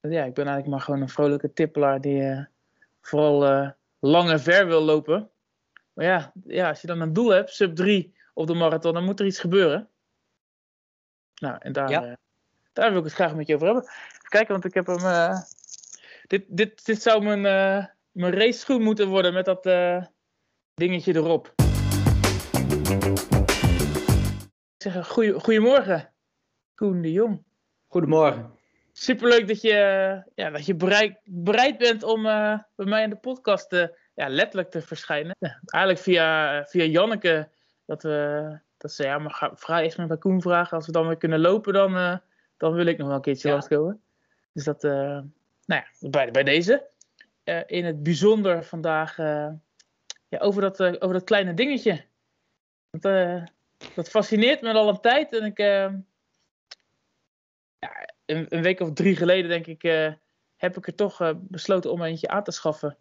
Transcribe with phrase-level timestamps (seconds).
[0.00, 2.44] ja, ik ben eigenlijk maar gewoon een vrolijke tippelaar die uh,
[3.00, 5.30] vooral uh, lang en ver wil lopen.
[5.92, 9.04] Maar ja, ja, als je dan een doel hebt, sub 3 op de marathon, dan
[9.04, 9.88] moet er iets gebeuren.
[11.34, 12.06] Nou, en daar, ja.
[12.06, 12.12] uh,
[12.72, 13.84] daar wil ik het graag met je over hebben.
[13.84, 15.34] Even kijken, want ik heb hem.
[16.26, 17.40] dit, dit, dit zou mijn,
[18.10, 19.62] mijn race schoen moeten worden met dat
[20.74, 21.54] dingetje erop.
[24.76, 26.12] Ik zeg goeie, goedemorgen,
[26.76, 27.44] Koen de Jong.
[27.86, 28.55] Goedemorgen.
[28.98, 33.16] Superleuk dat je, ja, dat je bereid, bereid bent om uh, bij mij in de
[33.16, 35.36] podcast uh, ja, letterlijk te verschijnen.
[35.38, 37.48] Ja, eigenlijk via, via Janneke,
[37.84, 40.76] dat, we, dat ze ja, maar ga, vraag eerst maar bij Koen vragen.
[40.76, 42.16] Als we dan weer kunnen lopen, dan, uh,
[42.56, 43.54] dan wil ik nog wel een keertje ja.
[43.54, 44.02] langskomen.
[44.52, 45.24] Dus dat, nou
[45.66, 46.86] ja, bij, bij deze.
[47.66, 52.04] in het bijzonder vandaag ja, over, dat, over dat kleine dingetje.
[52.90, 53.42] Dat,
[53.94, 55.58] dat fascineert me al een tijd en ik
[58.26, 60.12] een, een, week of drie geleden, denk ik, uh,
[60.56, 62.96] heb ik er toch uh, besloten om eentje aan te schaffen.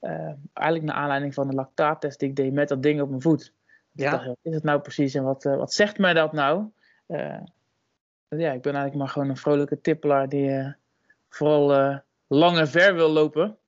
[0.00, 3.22] Uh, eigenlijk naar aanleiding van de lactaattest die ik deed met dat ding op mijn
[3.22, 3.52] voet.
[3.92, 4.10] Ja.
[4.10, 6.68] Dacht, wat is het nou precies en wat, wat zegt mij dat nou?
[8.28, 10.74] ja, ik ben eigenlijk maar gewoon een vrolijke tippelaar die
[11.28, 13.58] vooral lang en ver wil lopen.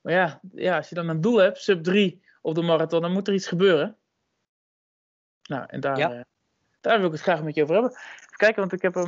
[0.00, 3.12] Maar ja, ja, als je dan een doel hebt, sub 3 op de marathon, dan
[3.12, 3.96] moet er iets gebeuren.
[5.42, 6.24] Nou, en daar, ja.
[6.80, 7.92] daar wil ik het graag met je over hebben.
[8.30, 9.06] Kijken, want ik heb hem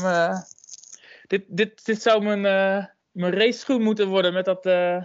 [1.33, 5.05] dit, dit, dit zou mijn, uh, mijn race schoen moeten worden met dat uh,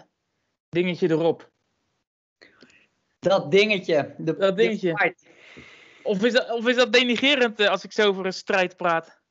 [0.69, 1.51] dingetje erop.
[3.19, 4.15] Dat dingetje.
[4.17, 5.13] De, dat dingetje.
[6.03, 9.21] Of is, dat, of is dat denigerend uh, als ik zo over een strijd praat?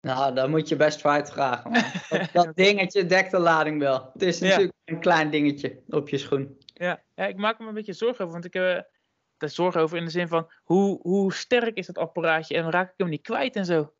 [0.00, 1.72] Nou, dan moet je best fight vragen.
[2.10, 4.10] dat, dat dingetje dekt de lading wel.
[4.12, 4.94] Het is natuurlijk ja.
[4.94, 6.58] een klein dingetje op je schoen.
[6.74, 7.02] Ja.
[7.14, 8.32] ja, ik maak me een beetje zorgen over.
[8.32, 8.90] Want ik heb
[9.38, 12.88] er zorgen over in de zin van hoe, hoe sterk is dat apparaatje en raak
[12.88, 13.92] ik hem niet kwijt en zo.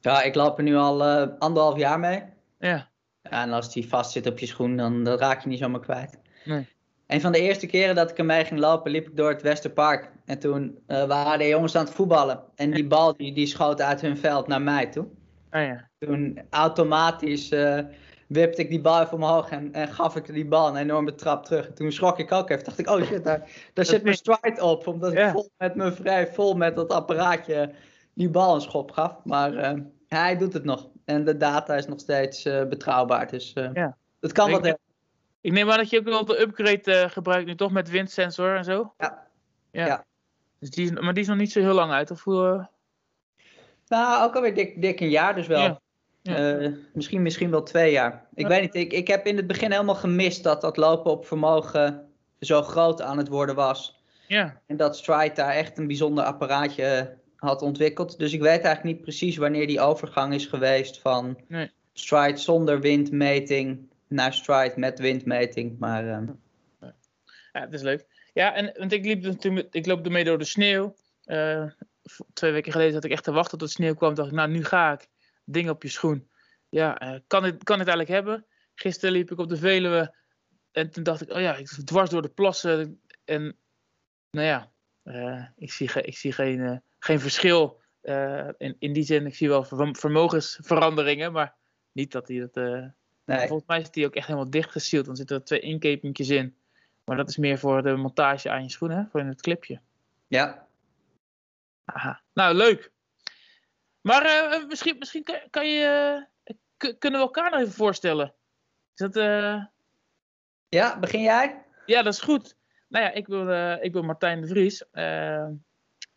[0.00, 2.22] Ja, ik loop er nu al uh, anderhalf jaar mee.
[2.58, 2.88] Ja.
[3.22, 6.18] En als die vast zit op je schoen, dan, raak je niet zomaar kwijt.
[6.44, 6.68] Nee.
[7.06, 10.10] Een van de eerste keren dat ik ermee ging lopen, liep ik door het Westerpark.
[10.24, 12.40] En toen uh, waren de jongens aan het voetballen.
[12.54, 15.04] En die bal die, die schoot uit hun veld naar mij toe.
[15.50, 15.88] Oh ja.
[15.98, 17.78] Toen automatisch uh,
[18.26, 21.44] wipte ik die bal even omhoog en, en gaf ik die bal een enorme trap
[21.44, 21.66] terug.
[21.66, 22.64] En toen schrok ik ook even.
[22.64, 24.86] Dacht ik, oh shit, daar, daar zit mijn stride op.
[24.86, 25.26] Omdat ja.
[25.26, 27.72] ik vol met mijn vrij vol met dat apparaatje
[28.20, 29.16] die bal een schop gaf.
[29.24, 30.88] Maar uh, hij doet het nog.
[31.04, 33.30] En de data is nog steeds uh, betrouwbaar.
[33.30, 33.96] Dus uh, ja.
[34.20, 34.78] het kan wat.
[35.40, 38.64] Ik neem aan dat je ook wel de upgrade gebruikt nu toch met windsensor en
[38.64, 38.94] zo?
[38.98, 39.26] Ja.
[39.70, 39.86] ja.
[39.86, 40.04] ja.
[40.58, 42.68] Dus die is, maar die is nog niet zo heel lang uit, of hoe?
[43.86, 45.60] Nou, ook alweer dik, dik een jaar dus wel.
[45.60, 45.80] Ja.
[46.22, 46.72] Ja.
[46.92, 48.26] misschien, misschien wel twee jaar.
[48.34, 51.26] Ik weet niet, ik, ik heb in het begin helemaal gemist dat dat lopen op
[51.26, 52.08] vermogen
[52.40, 54.02] zo groot aan het worden was.
[54.26, 54.60] Ja.
[54.66, 58.18] En dat Stride daar echt een bijzonder apparaatje had ontwikkeld.
[58.18, 61.70] Dus ik weet eigenlijk niet precies wanneer die overgang is geweest van nee.
[61.92, 65.78] stride zonder windmeting naar stride met windmeting.
[65.78, 66.28] Maar, uh...
[67.52, 68.06] Ja, dat is leuk.
[68.32, 70.94] Ja, en want ik, liep natuurlijk, ik loop ermee door de sneeuw.
[71.26, 71.66] Uh,
[72.32, 74.14] twee weken geleden zat ik echt te wachten tot de sneeuw kwam.
[74.14, 75.08] dacht ik, nou nu ga ik.
[75.44, 76.28] Ding op je schoen.
[76.68, 78.46] Ja, uh, kan, het, kan het eigenlijk hebben?
[78.74, 80.14] Gisteren liep ik op de Veluwe.
[80.72, 83.00] En toen dacht ik, oh ja, ik dwars door de plassen.
[83.24, 83.56] En
[84.30, 84.72] nou ja,
[85.04, 89.26] uh, ik, zie, ik zie geen geen verschil uh, in, in die zin.
[89.26, 91.54] Ik zie wel vermogensveranderingen, maar
[91.92, 92.56] niet dat hij dat.
[92.56, 92.86] Uh,
[93.24, 93.46] nee.
[93.46, 95.06] Volgens mij is die ook echt helemaal dichtgesield.
[95.06, 96.56] Dan zitten er twee inkepingjes in.
[97.04, 99.80] Maar dat is meer voor de montage aan je schoenen, voor in het clipje.
[100.26, 100.66] Ja.
[101.84, 102.22] Aha.
[102.32, 102.92] Nou, leuk.
[104.00, 106.26] Maar uh, misschien, misschien kan, kan je.
[106.76, 108.34] kunnen we elkaar nog even voorstellen?
[108.94, 109.14] Is dat.
[110.68, 111.64] Ja, begin jij?
[111.86, 112.56] Ja, dat is goed.
[112.88, 114.84] Nou ja, ik ben, ik ben Martijn de Vries.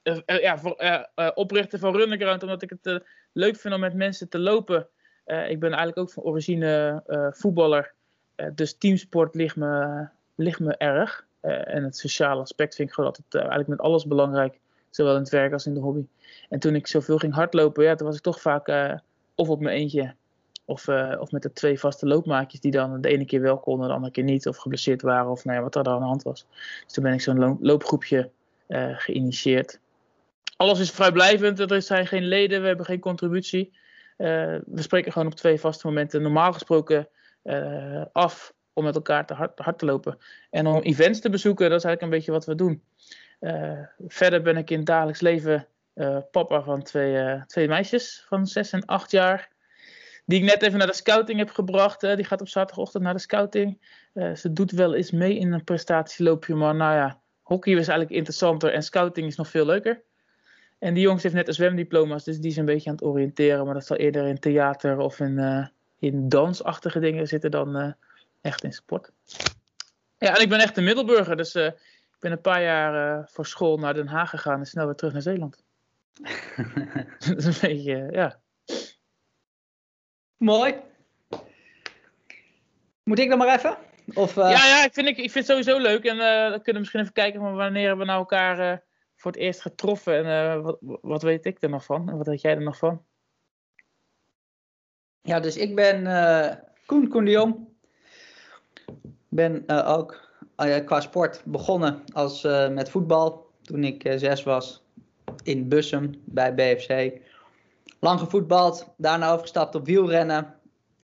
[0.03, 4.29] Uh, uh, ja, voor, oprichter van Runnerground, omdat ik het leuk vind om met mensen
[4.29, 4.87] te lopen.
[5.25, 7.93] ik ben eigenlijk ook van origine voetballer,
[8.53, 10.05] dus teamsport ligt me,
[10.35, 11.25] ligt me erg.
[11.41, 14.59] en het sociale aspect vind ik gewoon altijd eigenlijk met alles belangrijk,
[14.89, 16.05] zowel in het werk als in de hobby.
[16.49, 18.97] En toen ik zoveel ging hardlopen, ja, toen was ik toch vaak
[19.35, 20.15] of op mijn eentje
[20.65, 20.87] of,
[21.19, 24.11] of met de twee vaste loopmaatjes die dan de ene keer wel konden, de andere
[24.11, 26.45] keer niet, of geblesseerd waren, of nou ja, wat er aan de hand was.
[26.83, 28.29] Dus toen ben ik zo'n loopgroepje
[28.95, 29.81] geïnitieerd
[30.55, 31.59] alles is vrijblijvend.
[31.59, 33.73] Er zijn geen leden, we hebben geen contributie.
[34.17, 34.27] Uh,
[34.65, 37.09] we spreken gewoon op twee vaste momenten normaal gesproken
[37.43, 40.17] uh, af om met elkaar te hard, te lopen.
[40.49, 42.83] En om events te bezoeken, dat is eigenlijk een beetje wat we doen.
[43.39, 45.67] Uh, verder ben ik in het dagelijks leven
[46.31, 49.51] papa van twee, twee meisjes van zes en acht jaar.
[50.25, 52.01] Die ik net even naar de scouting heb gebracht.
[52.01, 53.81] die gaat op zaterdagochtend naar de scouting.
[54.13, 58.73] ze doet wel eens mee in een prestatieloopje, maar nou ja, hockey is eigenlijk interessanter
[58.73, 60.03] en scouting is nog veel leuker.
[60.83, 63.65] En die jongens heeft net een zwemdiploma's, dus die is een beetje aan het oriënteren.
[63.65, 65.69] Maar dat zal eerder in theater of in,
[65.99, 67.95] in dansachtige dingen zitten dan
[68.41, 69.11] echt in sport.
[70.17, 71.75] Ja, en ik ben echt een Middelburger, dus ik
[72.19, 75.21] ben een paar jaar voor school naar Den Haag gegaan en snel weer terug naar
[75.21, 75.63] Zeeland.
[77.27, 78.39] dat is een beetje, ja.
[80.37, 80.75] Mooi.
[83.03, 83.77] Moet ik dan maar even?
[84.13, 84.35] Of.
[84.35, 86.03] Ja, ja ik, vind, ik, ik vind het sowieso leuk.
[86.03, 88.83] En dan kunnen we misschien even kijken van wanneer we nou elkaar
[89.23, 90.25] voor het eerst getroffen.
[90.25, 92.09] En wat, wat weet ik er nog van?
[92.09, 93.05] En wat weet jij er nog van?
[95.21, 96.03] Ja, dus ik ben
[96.85, 97.67] Koen Koen de Jong.
[99.29, 100.29] ben ook
[100.85, 104.83] qua sport begonnen als, met voetbal toen ik zes was
[105.43, 107.21] in Bussum bij BFC.
[107.99, 110.55] Lang gevoetbald, daarna overgestapt op wielrennen.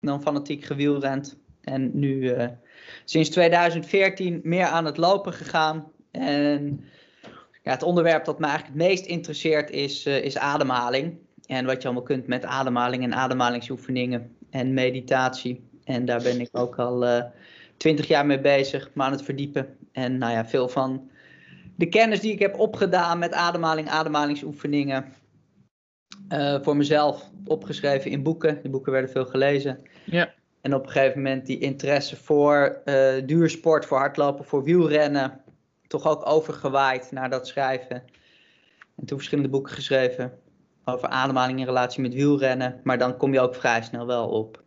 [0.02, 1.38] Dan fanatiek gewielrend.
[1.62, 2.36] En nu
[3.06, 5.92] sinds 2014 meer aan het lopen gegaan.
[6.12, 6.84] En
[7.68, 11.18] ja, het onderwerp dat me eigenlijk het meest interesseert is, uh, is ademhaling.
[11.46, 15.70] En wat je allemaal kunt met ademhaling en ademhalingsoefeningen en meditatie.
[15.84, 17.24] En daar ben ik ook al uh,
[17.78, 19.78] twintig jaar mee bezig, maar aan het verdiepen.
[19.92, 21.10] En nou ja, veel van
[21.76, 25.06] de kennis die ik heb opgedaan met ademhaling, ademhalingsoefeningen.
[26.30, 28.60] Uh, voor mezelf opgeschreven in boeken.
[28.62, 29.80] Die boeken werden veel gelezen.
[30.04, 30.34] Ja.
[30.62, 35.42] En op een gegeven moment die interesse voor uh, duursport, voor hardlopen, voor wielrennen.
[35.88, 38.04] Toch ook overgewaaid naar dat schrijven.
[38.96, 40.40] En toen verschillende boeken geschreven
[40.86, 42.80] over ademhaling in relatie met wielrennen.
[42.84, 44.64] Maar dan kom je ook vrij snel wel op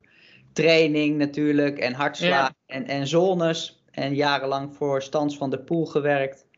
[0.52, 2.54] training natuurlijk en hartslag ja.
[2.66, 3.84] en, en zones.
[3.90, 6.48] En jarenlang voor Stans van der Poel gewerkt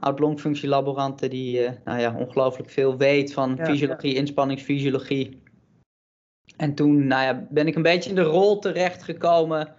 [0.00, 4.18] oud-longfunctielaborante die uh, nou ja, ongelooflijk veel weet van ja, fysiologie, ja.
[4.18, 5.42] inspanningsfysiologie.
[6.56, 9.74] En toen nou ja, ben ik een beetje in de rol terechtgekomen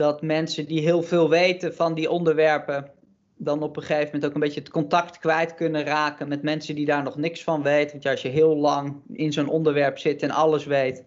[0.00, 2.90] dat mensen die heel veel weten van die onderwerpen,
[3.36, 6.74] dan op een gegeven moment ook een beetje het contact kwijt kunnen raken met mensen
[6.74, 7.90] die daar nog niks van weten.
[7.90, 11.04] Want ja, als je heel lang in zo'n onderwerp zit en alles weet,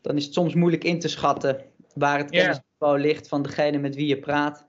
[0.00, 1.60] dan is het soms moeilijk in te schatten
[1.94, 4.66] waar het kennisniveau ligt van degene met wie je praat.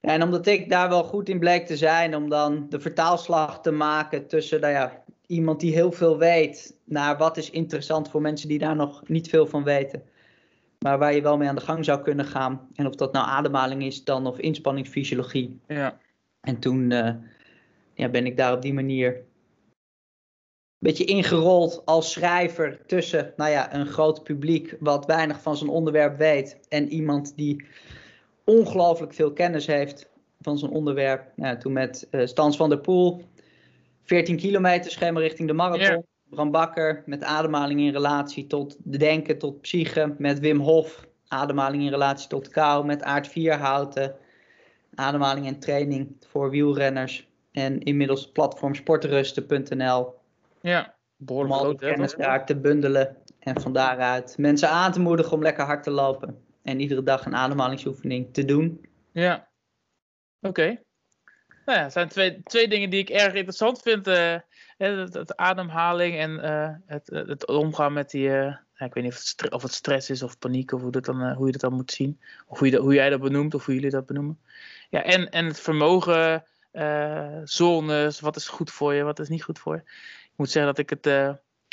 [0.00, 3.70] En omdat ik daar wel goed in bleek te zijn, om dan de vertaalslag te
[3.70, 8.48] maken tussen nou ja, iemand die heel veel weet, naar wat is interessant voor mensen
[8.48, 10.02] die daar nog niet veel van weten.
[10.82, 12.68] Maar waar je wel mee aan de gang zou kunnen gaan.
[12.74, 15.60] En of dat nou ademhaling is dan of inspanningsfysiologie.
[15.66, 15.98] Ja.
[16.40, 17.10] En toen uh,
[17.94, 19.14] ja, ben ik daar op die manier
[20.82, 25.70] een beetje ingerold als schrijver tussen nou ja, een groot publiek wat weinig van zijn
[25.70, 27.66] onderwerp weet en iemand die
[28.44, 31.32] ongelooflijk veel kennis heeft van zo'n onderwerp.
[31.36, 33.24] Nou, toen met uh, Stans van der Poel,
[34.04, 36.04] 14 kilometer schema richting de marathon.
[36.34, 40.14] Bram Bakker met ademhaling in relatie tot denken, tot psyche.
[40.18, 42.84] Met Wim Hof, ademhaling in relatie tot kou.
[42.84, 44.14] Met Aard Vierhouten,
[44.94, 47.28] ademhaling en training voor wielrenners.
[47.50, 50.14] En inmiddels platform sportrusten.nl.
[50.60, 53.16] Ja, behoorlijk Om al die kennis daar te bundelen.
[53.38, 57.26] En van daaruit mensen aan te moedigen om lekker hard te lopen en iedere dag
[57.26, 58.86] een ademhalingsoefening te doen.
[59.12, 59.48] Ja,
[60.40, 60.80] oké.
[61.64, 64.08] Nou ja, het zijn twee, twee dingen die ik erg interessant vind.
[64.08, 64.36] Uh,
[64.76, 69.18] het, het, ademhaling en uh, het, het omgaan met die, uh, ik weet niet of
[69.18, 71.72] het, of het, stress is of paniek of hoe, dat dan, hoe je dat dan
[71.72, 72.20] moet zien.
[72.46, 74.40] Of hoe, je hoe jij dat benoemt of hoe jullie dat benoemen.
[74.90, 76.44] Ja, en, en het vermogen,
[77.44, 79.80] zones, wat is goed voor je, wat is niet goed voor je.
[80.24, 81.04] Ik moet zeggen dat ik het,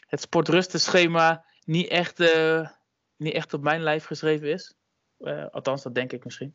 [0.07, 2.19] het sportrustenschema niet echt,
[3.15, 4.75] niet echt op mijn lijf geschreven is.
[5.51, 6.53] Althans, dat denk ik misschien.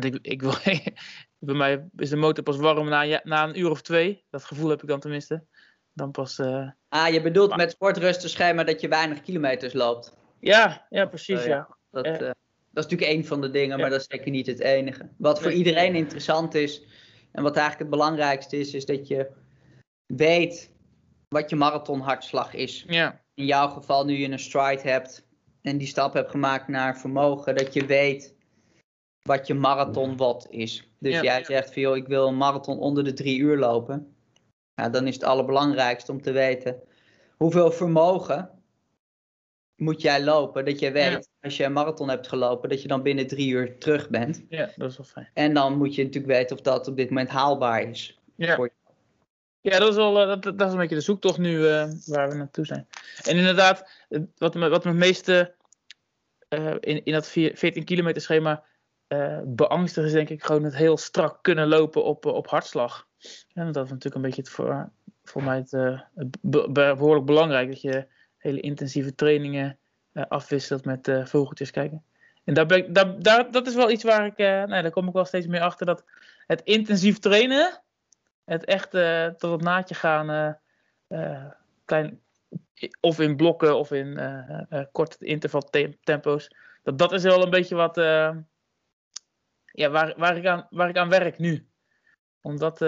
[0.00, 0.54] Ik, ik wil,
[1.44, 4.24] bij mij is de motor pas warm na, na een uur of twee.
[4.30, 5.44] Dat gevoel heb ik dan tenminste.
[5.92, 6.38] Dan pas.
[6.38, 6.70] Uh...
[6.88, 7.58] Ah, je bedoelt maar...
[7.58, 10.16] met sportrusten schema dat je weinig kilometers loopt.
[10.40, 11.40] Ja, ja precies.
[11.40, 11.76] Uh, ja.
[11.90, 14.60] Dat, uh, dat is natuurlijk één van de dingen, maar dat is zeker niet het
[14.60, 15.08] enige.
[15.18, 16.82] Wat voor iedereen interessant is
[17.32, 19.30] en wat eigenlijk het belangrijkste is, is dat je
[20.06, 20.72] weet
[21.28, 22.84] wat je marathonhartslag is.
[22.88, 23.22] Ja.
[23.34, 25.26] In jouw geval, nu je een stride hebt,
[25.62, 28.34] en die stap hebt gemaakt naar vermogen, dat je weet
[29.22, 30.93] wat je marathon wat is.
[31.04, 31.22] Dus ja.
[31.22, 34.14] jij zegt van joh, ik wil een marathon onder de drie uur lopen.
[34.74, 36.82] Ja, dan is het allerbelangrijkste om te weten
[37.36, 38.50] hoeveel vermogen
[39.76, 40.64] moet jij lopen.
[40.64, 41.22] Dat je weet, ja.
[41.40, 44.44] als je een marathon hebt gelopen, dat je dan binnen drie uur terug bent.
[44.48, 45.30] Ja, dat is wel fijn.
[45.34, 48.20] En dan moet je natuurlijk weten of dat op dit moment haalbaar is.
[48.36, 48.54] Ja.
[48.54, 48.72] Voor
[49.60, 52.34] ja, dat is, wel, dat, dat is een beetje de zoektocht nu uh, waar we
[52.34, 52.86] naartoe zijn.
[53.22, 53.90] En inderdaad,
[54.36, 55.54] wat me, wat me het meeste
[56.48, 58.64] uh, in, in dat 14 kilometer schema
[59.14, 63.06] uh, beangstigd is, denk ik, gewoon het heel strak kunnen lopen op, op hartslag.
[63.52, 64.90] En dat is natuurlijk een beetje het voor,
[65.22, 66.00] voor mij het,
[66.40, 68.06] be behoorlijk belangrijk, dat je
[68.36, 69.78] hele intensieve trainingen
[70.12, 72.04] afwisselt met vogeltjes kijken.
[72.44, 75.24] En daar ben daar, dat is wel iets waar ik, nou, daar kom ik wel
[75.24, 76.04] steeds meer achter, dat
[76.46, 77.82] het intensief trainen
[78.44, 78.90] Het echt
[79.38, 80.58] tot het naadje gaan,
[81.84, 82.20] klein,
[83.00, 84.20] of in blokken of in
[84.92, 86.50] korte intervaltempo's.
[86.82, 87.96] Dat, dat is wel een beetje wat,
[89.74, 91.66] ja, waar, waar, ik aan, waar ik aan werk nu.
[92.40, 92.78] Omdat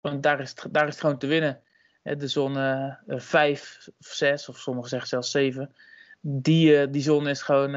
[0.00, 1.60] want daar, is het, daar is het gewoon te winnen.
[2.02, 5.74] De zone 5 of 6, of sommigen zeggen zelfs 7.
[6.20, 7.70] Die, die zone is gewoon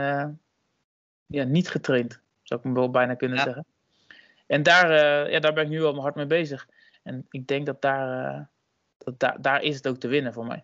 [1.26, 3.66] ja, niet getraind, zou ik me wel bijna kunnen zeggen.
[4.50, 6.68] En daar, uh, ja, daar ben ik nu al hard mee bezig.
[7.04, 8.42] En ik denk dat daar, uh,
[8.98, 10.64] dat daar, daar is het ook te winnen voor mij.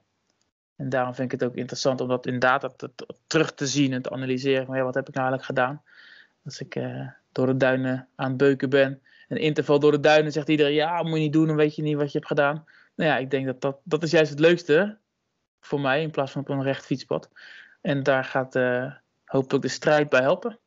[0.75, 4.01] En daarom vind ik het ook interessant om dat inderdaad dat, terug te zien en
[4.01, 4.65] te analyseren.
[4.65, 5.83] Van, ja, wat heb ik nou eigenlijk gedaan?
[6.43, 9.01] Als ik uh, door de duinen aan het beuken ben.
[9.27, 11.81] Een interval door de duinen zegt iedereen, ja, moet je niet doen, dan weet je
[11.81, 12.65] niet wat je hebt gedaan.
[12.95, 14.97] Nou ja, ik denk dat dat, dat is juist het leukste
[15.59, 17.29] voor mij, in plaats van op een recht fietspad.
[17.81, 18.59] En daar gaat
[19.25, 20.59] hopelijk de strijd bij helpen.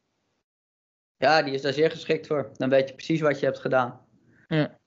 [1.17, 2.51] Ja, die is daar zeer geschikt voor.
[2.57, 4.01] Dan weet je precies wat je hebt gedaan.
[4.49, 4.79] Ja.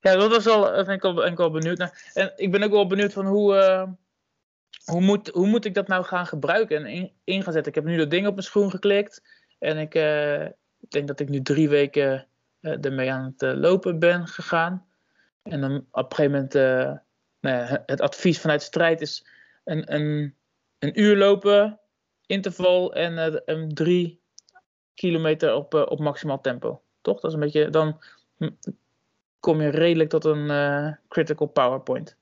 [0.00, 0.94] Ja, dat was wel, daar ben
[1.30, 2.10] ik wel benieuwd naar.
[2.14, 3.88] En ik ben ook wel benieuwd van hoe, uh,
[4.84, 7.72] hoe, moet, hoe moet ik dat nou gaan gebruiken en in, in gaan zetten.
[7.72, 9.22] Ik heb nu dat ding op mijn schoen geklikt.
[9.58, 10.46] En ik uh,
[10.88, 12.26] denk dat ik nu drie weken
[12.60, 14.86] uh, ermee aan het lopen ben gegaan.
[15.42, 16.52] En dan op een gegeven moment,
[17.40, 19.26] nou ja, het advies vanuit strijd is
[19.64, 20.34] een, een,
[20.78, 21.80] een uur lopen,
[22.26, 24.20] interval en um, drie
[24.94, 26.82] kilometer op, op maximaal tempo.
[27.00, 27.20] Toch?
[27.20, 28.00] Dat is een beetje, dan
[29.40, 32.16] kom je redelijk tot een uh, critical power point.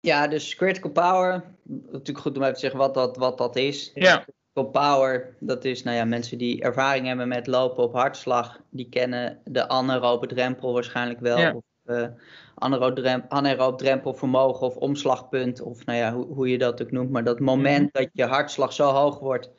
[0.00, 3.90] Ja, dus critical power, natuurlijk goed om even te zeggen wat dat, wat dat is.
[3.94, 4.24] Ja.
[4.54, 8.88] Critical power, dat is nou ja, mensen die ervaring hebben met lopen op hartslag, die
[8.88, 11.38] kennen de anaerobe drempel waarschijnlijk wel.
[11.38, 11.54] Ja.
[11.54, 12.06] Of, uh,
[13.28, 17.10] anaerobe drempel vermogen of omslagpunt, of nou ja, hoe, hoe je dat ook noemt.
[17.10, 19.50] Maar dat moment dat je hartslag zo hoog wordt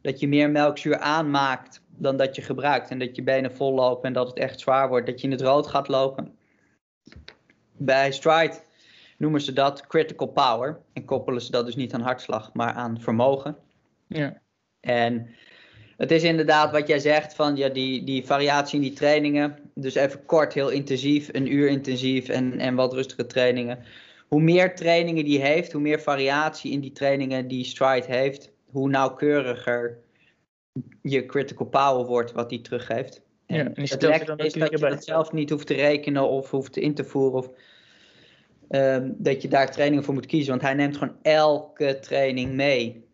[0.00, 2.90] dat je meer melkzuur aanmaakt dan dat je gebruikt.
[2.90, 5.06] En dat je benen vol lopen en dat het echt zwaar wordt.
[5.06, 6.36] Dat je in het rood gaat lopen.
[7.76, 8.60] Bij stride
[9.18, 10.80] noemen ze dat critical power.
[10.92, 13.56] En koppelen ze dat dus niet aan hartslag, maar aan vermogen.
[14.12, 14.40] Ja.
[14.80, 15.28] En
[15.96, 19.58] het is inderdaad wat jij zegt van ja, die, die variatie in die trainingen.
[19.74, 23.78] Dus even kort, heel intensief, een uur intensief en, en wat rustige trainingen.
[24.28, 28.88] Hoe meer trainingen die heeft, hoe meer variatie in die trainingen die stride heeft, hoe
[28.88, 29.98] nauwkeuriger
[31.02, 33.22] je critical power wordt wat die teruggeeft.
[33.46, 36.50] En ja, en het lekker is dat je dat zelf niet hoeft te rekenen of
[36.50, 37.38] hoeft in te voeren.
[37.38, 37.50] Of
[38.68, 40.50] um, dat je daar trainingen voor moet kiezen.
[40.50, 43.04] Want hij neemt gewoon elke training mee.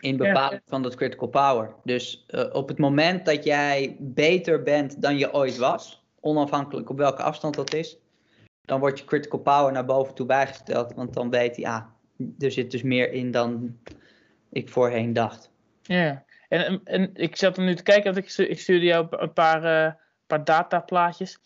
[0.00, 0.70] In bepaling ja.
[0.70, 1.74] van dat critical power.
[1.84, 6.04] Dus uh, op het moment dat jij beter bent dan je ooit was.
[6.20, 7.98] Onafhankelijk op welke afstand dat is.
[8.64, 10.94] Dan wordt je critical power naar boven toe bijgesteld.
[10.94, 11.84] Want dan weet hij, ah,
[12.38, 13.78] er zit dus meer in dan
[14.50, 15.50] ik voorheen dacht.
[15.82, 19.32] Ja, en, en ik zat er nu te kijken, want ik, ik stuurde jou een
[19.32, 19.92] paar, uh,
[20.26, 21.38] paar dataplaatjes.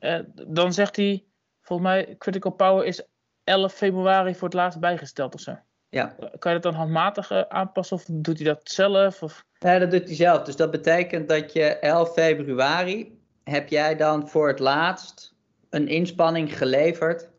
[0.00, 1.24] Uh, dan zegt hij,
[1.60, 3.06] volgens mij, Critical Power is
[3.44, 5.58] 11 februari voor het laatst bijgesteld of zo.
[5.94, 6.14] Ja.
[6.38, 9.22] Kan je dat dan handmatig aanpassen of doet hij dat zelf?
[9.22, 9.44] Of?
[9.58, 10.42] Ja, dat doet hij zelf.
[10.42, 15.34] Dus dat betekent dat je 11 februari heb jij dan voor het laatst
[15.70, 17.30] een inspanning geleverd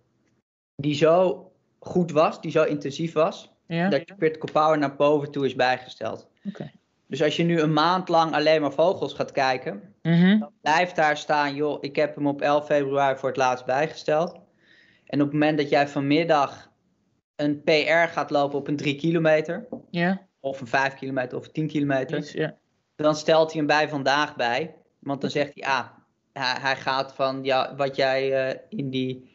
[0.75, 3.89] die zo goed was, die zo intensief was, ja.
[3.89, 6.27] dat je critical power naar boven toe is bijgesteld.
[6.47, 6.71] Okay.
[7.07, 10.39] Dus als je nu een maand lang alleen maar vogels gaat kijken, mm -hmm.
[10.39, 14.39] dan blijft daar staan, joh, ik heb hem op 11 februari voor het laatst bijgesteld.
[15.05, 16.73] En op het moment dat jij vanmiddag
[17.35, 20.27] een PR gaat lopen op een 3 kilometer, ja.
[20.39, 22.57] of een 5 kilometer of een 10 kilometer, Iets, ja.
[22.95, 24.75] dan stelt hij hem bij vandaag bij.
[24.99, 25.87] Want dan zegt hij, ah,
[26.61, 29.33] hij gaat van ja, wat jij uh, in die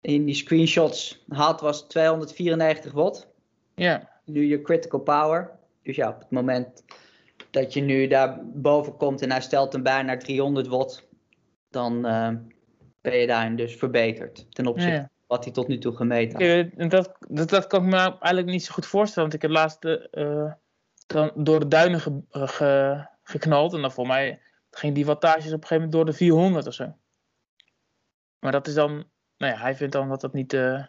[0.00, 3.28] in die screenshots had, was 294 watt.
[3.74, 4.10] Ja.
[4.24, 5.58] Nu je critical power.
[5.82, 6.84] Dus ja, op het moment
[7.50, 11.08] dat je nu daar boven komt en hij stelt hem bij naar 300 watt,
[11.70, 12.30] dan uh,
[13.00, 15.10] ben je daarin dus verbeterd ten opzichte Ja.
[15.28, 16.70] Wat hij tot nu toe gemeten had.
[16.76, 19.28] Ja, dat, dat, dat kan ik me nou eigenlijk niet zo goed voorstellen.
[19.30, 20.52] Want ik heb laatst uh,
[21.06, 23.74] dan door de duinen ge, ge, geknald.
[23.74, 26.74] En dan voor mij ging die wattages op een gegeven moment door de 400 of
[26.74, 26.96] zo.
[28.38, 29.04] Maar dat is dan
[29.36, 30.84] nou ja, hij vindt dan dat dat niet, uh,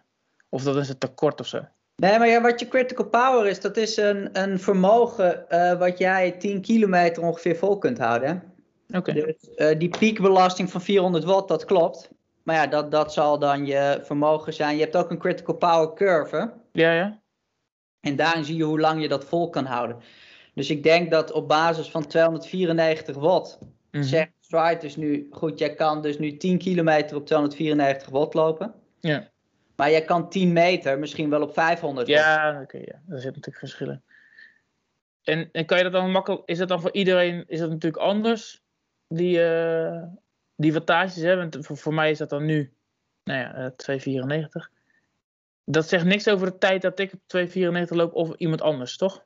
[0.50, 1.65] of dat is een tekort of zo.
[1.96, 5.46] Nee, maar ja, wat je critical power is, dat is een, een vermogen
[5.79, 8.53] wat jij 10 kilometer ongeveer vol kunt houden.
[8.88, 8.98] Oké.
[8.98, 9.36] Okay.
[9.55, 12.10] Dus die piekbelasting van 400 watt, dat klopt.
[12.50, 14.75] Maar ja, dat, dat zal dan je vermogen zijn.
[14.75, 16.53] Je hebt ook een critical power curve.
[16.72, 17.22] Ja, ja.
[18.00, 19.98] En daarin zie je hoe lang je dat vol kan houden.
[20.53, 24.03] Dus ik denk dat op basis van 294 watt, mm -hmm.
[24.03, 28.74] zegt Stride dus nu, goed, jij kan dus nu 10 kilometer op 294 watt lopen.
[29.00, 29.29] Ja.
[29.75, 32.20] Maar jij kan 10 meter misschien wel op 500 watt.
[32.20, 33.01] Ja, oké, okay, ja.
[33.06, 34.03] Daar zitten natuurlijk verschillen.
[35.24, 38.03] En, en kan je dat dan makkelijk, is dat dan voor iedereen, is dat natuurlijk
[38.03, 38.63] anders?
[39.08, 40.03] Die, uh,
[40.60, 42.74] die wattages, hè, want voor, voor mij is dat dan nu
[43.24, 44.70] nou ja, uh, 2,94.
[45.63, 49.25] Dat zegt niks over de tijd dat ik op 2,94 loop of iemand anders, toch?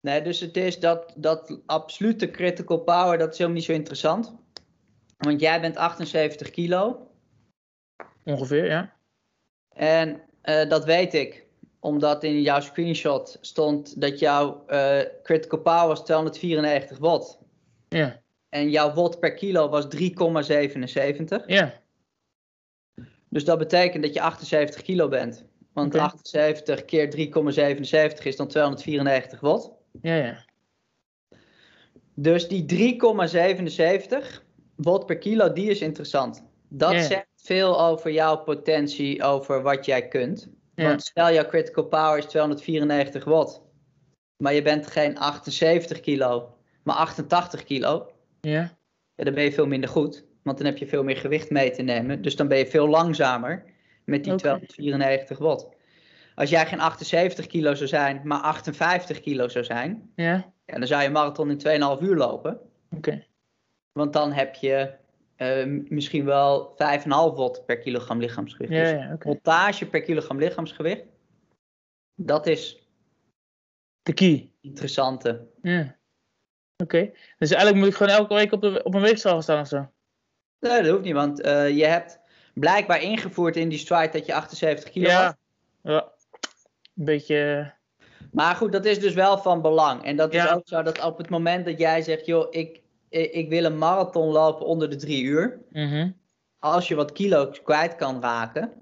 [0.00, 4.34] Nee, dus het is dat, dat absolute critical power, dat is helemaal niet zo interessant.
[5.16, 7.10] Want jij bent 78 kilo.
[8.24, 8.96] Ongeveer, ja.
[9.68, 11.46] En uh, dat weet ik,
[11.80, 17.38] omdat in jouw screenshot stond dat jouw uh, critical power was 294 watt.
[17.88, 18.21] Ja.
[18.52, 21.46] En jouw watt per kilo was 3,77.
[21.46, 21.80] Ja.
[23.28, 25.44] Dus dat betekent dat je 78 kilo bent.
[25.72, 26.06] Want okay.
[26.06, 27.10] 78 keer
[28.16, 29.70] 3,77 is dan 294 watt.
[30.02, 30.44] Ja, ja.
[32.14, 34.42] Dus die 3,77
[34.76, 36.44] watt per kilo, die is interessant.
[36.68, 37.02] Dat Ja.
[37.02, 40.48] zegt veel over jouw potentie, over wat jij kunt.
[40.74, 40.88] Ja.
[40.88, 43.62] Want stel jouw critical power is 294 watt.
[44.36, 48.11] Maar je bent geen 78 kilo, maar 88 kilo.
[48.46, 48.76] Ja.
[49.14, 50.24] Ja, dan ben je veel minder goed.
[50.42, 52.22] Want dan heb je veel meer gewicht mee te nemen.
[52.22, 53.64] Dus dan ben je veel langzamer
[54.04, 54.40] met die Oké.
[54.42, 55.68] 294 watt.
[56.34, 60.52] Als jij geen 78 kilo zou zijn, maar 58 kilo zou zijn, Ja.
[60.66, 62.60] ja, dan zou je een marathon in 2,5 uur lopen.
[62.90, 63.24] Oké.
[63.92, 64.92] Want dan heb je
[65.36, 68.72] eh, misschien wel 5,5 watt per kilogram lichaamsgewicht.
[68.72, 69.22] Ja, Dus ja, oké.
[69.28, 71.04] voltage per kilogram lichaamsgewicht,
[72.14, 72.88] dat is
[74.02, 74.50] De key.
[74.60, 75.46] interessante.
[75.62, 75.96] Ja.
[76.82, 77.10] Oké.
[77.38, 79.68] Dus eigenlijk moet ik gewoon elke week op, de, op een weegschaal gaan staan of
[79.68, 79.90] zo?
[80.60, 82.20] Nee, dat hoeft niet, want eh, je hebt
[82.54, 85.36] blijkbaar ingevoerd in die stride dat je 78 kilo had.
[85.82, 85.92] Ja.
[85.92, 86.12] Ja.
[86.96, 87.72] Een beetje...
[88.32, 90.04] Maar goed, dat is dus wel van belang.
[90.04, 93.32] En dat is ook zo dat op het moment dat jij zegt, joh, ik, ik
[93.32, 95.60] ik wil een marathon lopen onder de drie uur.
[95.70, 96.10] mhm.
[96.58, 98.72] Als je wat kilo's kwijt kan raken,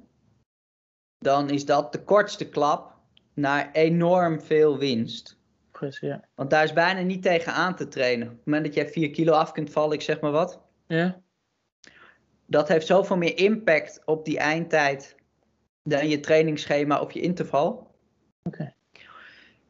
[1.18, 2.94] dan is dat de kortste klap
[3.34, 5.39] naar enorm veel winst.
[6.00, 6.24] Ja.
[6.34, 8.28] Want daar is bijna niet tegen aan te trainen.
[8.28, 10.60] Op het moment dat jij 4 kilo af kunt vallen, ik zeg maar wat.
[10.86, 11.20] Ja.
[12.46, 15.16] Dat heeft zoveel meer impact op die eindtijd
[15.82, 17.94] dan je trainingsschema of je interval.
[18.42, 18.74] Oké.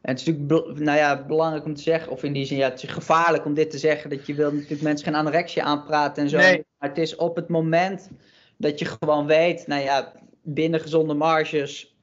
[0.01, 2.69] En het is natuurlijk nou ja, belangrijk om te zeggen, of in die zin, ja,
[2.69, 6.23] het is gevaarlijk om dit te zeggen, dat je wil natuurlijk mensen geen anorexia aanpraten
[6.23, 6.37] en zo.
[6.37, 6.65] Nee.
[6.79, 8.11] Maar het is op het moment
[8.57, 11.97] dat je gewoon weet, nou ja, binnen gezonde marges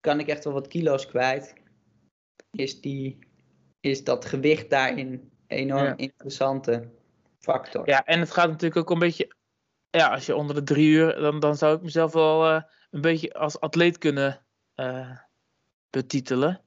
[0.00, 1.54] kan ik echt wel wat kilo's kwijt.
[2.54, 3.18] Is, die,
[3.80, 5.96] is dat gewicht daarin een enorm Ja.
[5.96, 6.88] interessante
[7.38, 7.88] factor.
[7.88, 9.34] Ja, en het gaat natuurlijk ook een beetje.
[9.90, 13.00] Ja, als je onder de drie uur, dan, dan zou ik mezelf wel eh, een
[13.00, 15.18] beetje als atleet kunnen eh,
[15.90, 16.60] betitelen.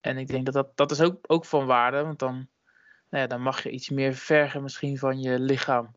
[0.00, 2.34] En ik denk dat dat, dat is ook, ook van waarde, want dan,
[3.10, 5.94] nou ja, dan mag je iets meer vergen misschien van je lichaam.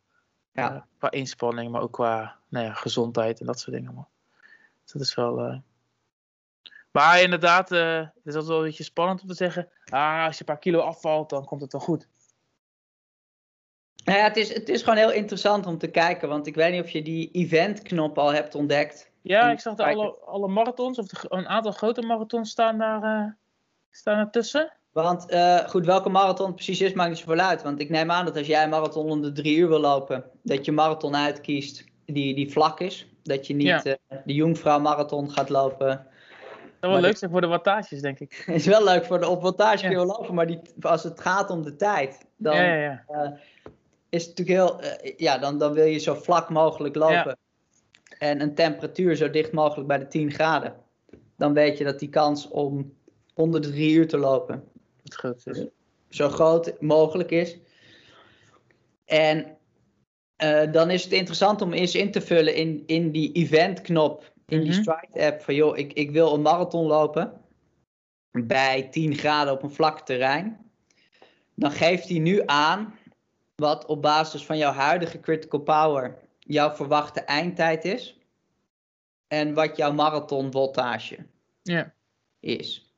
[0.52, 0.76] Ja.
[0.76, 4.08] Eh, qua inspanning, maar ook qua nou ja, gezondheid en dat soort dingen.
[4.84, 5.64] Dus dat is wel.
[6.96, 9.70] Maar inderdaad, het is altijd wel een beetje spannend om te zeggen.
[9.90, 12.08] Ah, als je een paar kilo afvalt, dan komt het wel goed.
[14.06, 16.72] Nou ja, het is, het is gewoon heel interessant om te kijken, want ik weet
[16.72, 19.12] niet of je die eventknop al hebt ontdekt.
[19.22, 20.02] Ja, ik zag de kijken.
[20.02, 23.32] alle, alle marathons, of de, een aantal grote marathons staan daar, eh,
[23.92, 24.74] staan ertussen.
[24.92, 27.64] Want eh, goed, welke marathon het precies is, maakt niet zoveel uit.
[27.64, 30.24] Want ik neem aan dat als jij een marathon onder de drie uur wil lopen,
[30.44, 33.08] dat je een marathon uitkiest die, die vlak is.
[33.24, 33.82] Dat je niet Ja.
[34.26, 36.08] de Jungfrau marathon gaat lopen.
[36.86, 38.44] Maar wel leuk dit- zijn voor de wattages, denk ik.
[38.54, 40.06] is wel leuk voor de op wattage kun je Ja.
[40.06, 43.30] lopen, maar die, als het gaat om de tijd, dan Ja, eh,
[44.10, 47.38] is het natuurlijk heel, eh, ja, dan, dan wil je zo vlak mogelijk lopen.
[48.20, 50.76] En een temperatuur zo dicht mogelijk bij de 10 graden.
[51.38, 52.94] Dan weet je dat die kans om
[53.34, 54.64] onder de drie uur te lopen
[55.04, 55.66] Het groot is.
[56.10, 57.58] zo groot mogelijk is.
[59.06, 59.58] En
[60.36, 64.60] eh, dan is het interessant om eens in te vullen in, in die eventknop in
[64.62, 64.82] die Mhm.
[64.82, 67.42] Stride app van joh, ik, ik wil een marathon lopen
[68.32, 70.72] bij 10 graden op een vlak terrein.
[71.56, 72.98] Dan geeft hij nu aan
[73.56, 78.18] wat op basis van jouw huidige critical power jouw verwachte eindtijd is.
[79.28, 81.18] En wat jouw marathon voltage
[81.62, 81.94] Ja.
[82.40, 82.94] is.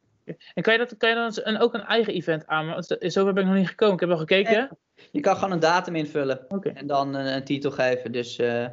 [0.53, 2.67] En kan je, dat, kan je dan een, ook een eigen event aan?
[2.67, 3.93] Want Zo ben ik nog niet gekomen.
[3.93, 4.77] Ik heb wel gekeken.
[5.11, 8.11] Je kan gewoon een datum invullen en dan een, een titel geven.
[8.11, 8.67] Dus eh,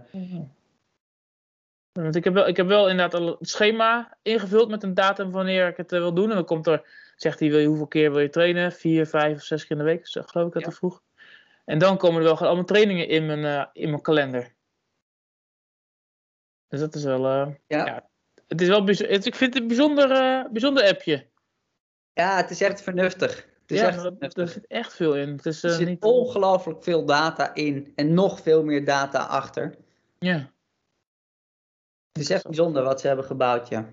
[2.00, 5.30] Want ik heb, wel, ik heb wel inderdaad al het schema ingevuld met een datum
[5.30, 6.28] wanneer ik het eh, wil doen.
[6.28, 8.72] En dan komt er, zegt hij, wil je, hoeveel keer wil je trainen?
[8.72, 10.68] Vier, vijf of zes keer in de week, zo geloof ik dat Ja.
[10.68, 11.02] hij vroeg.
[11.64, 14.54] En dan komen er wel gewoon allemaal trainingen in mijn, eh, in mijn kalender.
[16.68, 17.86] Dus dat is wel, eh, ja.
[17.86, 18.08] Ja.
[18.48, 20.08] het is wel, bijz- het, ik vind het een bijzonder,
[20.52, 21.26] bijzonder appje.
[22.12, 23.36] Ja, het is echt vernuftig.
[23.36, 23.86] Het is ja,
[24.18, 25.28] echt er zit echt veel in.
[25.28, 26.02] Het is Er zit niet...
[26.02, 29.74] ongelooflijk veel data in en nog veel meer data achter.
[30.18, 30.52] Ja.
[32.14, 33.88] Het is echt bijzonder wat ze hebben gebouwd, ja.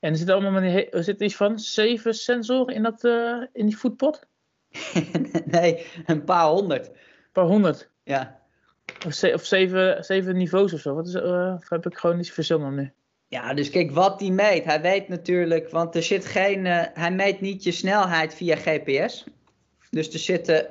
[0.00, 3.66] En er zit allemaal die er zit iets van zeven sensoren in, dat, eh, in
[3.66, 4.26] die voetpot?
[5.44, 6.86] nee, een paar honderd.
[6.88, 7.90] Een paar honderd.
[8.02, 8.40] Ja.
[9.06, 10.94] Of, ze, of zeven, zeven niveaus of zo.
[10.94, 12.92] Wat is, uh, of heb ik gewoon niet verzonnen nu?
[13.28, 14.64] Ja, dus kijk wat hij meet.
[14.64, 16.64] Hij weet natuurlijk, want er zit geen.
[16.64, 19.24] Uh, hij meet niet je snelheid via GPS.
[19.90, 20.68] Dus er zitten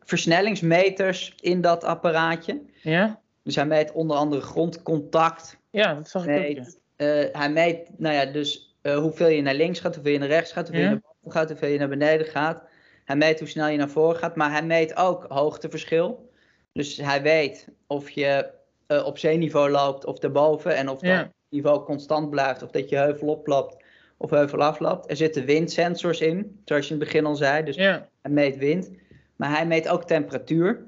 [0.00, 2.62] versnellingsmeters in dat apparaatje.
[2.82, 3.20] Ja.
[3.42, 5.58] Dus hij meet onder andere grondcontact.
[5.76, 6.66] Ja, dat zag ik ook.
[6.96, 7.24] Ja.
[7.24, 10.52] Uh, hij meet, nou ja, dus hoeveel je naar links gaat, hoeveel je naar rechts
[10.52, 10.90] gaat, hoeveel ja.
[10.90, 12.62] je naar boven gaat, hoeveel je naar beneden gaat.
[13.04, 16.30] Hij meet hoe snel je naar voren gaat, maar hij meet ook hoogteverschil.
[16.72, 18.50] Dus hij weet of je
[18.88, 23.28] op zeeniveau loopt of daarboven en of dat niveau constant blijft, of dat je heuvel
[23.28, 23.84] oploopt
[24.16, 25.10] of heuvel afloopt.
[25.10, 27.64] Er zitten windsensors in, zoals je in het begin al zei.
[27.64, 28.08] Dus ja.
[28.22, 28.90] hij meet wind.
[29.36, 30.86] Maar hij meet ook temperatuur.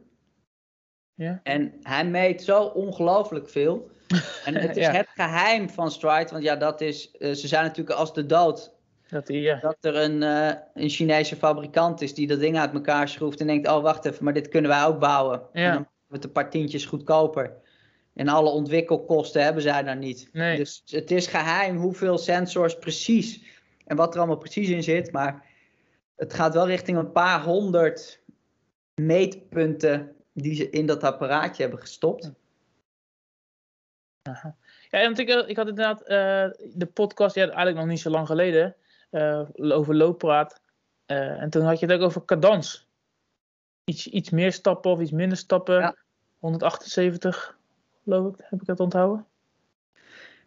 [1.14, 1.40] Ja.
[1.42, 3.90] En hij meet zo ongelooflijk veel.
[4.44, 4.92] En het is Ja.
[4.92, 8.72] het geheim van Stride, want ja, dat is, eh, ze zijn natuurlijk als de dood.
[9.08, 9.58] Dat die, ja.
[9.60, 13.46] Dat er een, eh, een Chinese fabrikant is die dat ding uit elkaar schroeft en
[13.46, 15.42] denkt, oh wacht even, maar dit kunnen wij ook bouwen.
[15.52, 15.64] Ja.
[15.64, 17.52] En dan maken we het een paar tientjes goedkoper.
[18.14, 20.28] En alle ontwikkelkosten hebben zij daar niet.
[20.32, 20.56] Nee.
[20.56, 23.42] Dus het is geheim hoeveel sensors precies
[23.86, 25.12] en wat er allemaal precies in zit.
[25.12, 25.44] Maar
[26.16, 28.20] het gaat wel richting een paar honderd
[28.94, 32.32] meetpunten die ze in dat apparaatje hebben gestopt.
[34.28, 34.56] Aha.
[34.90, 38.26] Ja, want ik, ik had inderdaad eh, de podcast, ja, eigenlijk nog niet zo lang
[38.26, 38.76] geleden,
[39.10, 40.60] eh, over looppraat.
[41.06, 42.88] Eh, en toen had je het ook over cadans.
[43.84, 45.78] Iets, iets meer stappen of iets minder stappen.
[45.78, 45.96] Ja.
[46.38, 47.58] 178,
[48.04, 49.26] geloof ik, heb ik dat onthouden?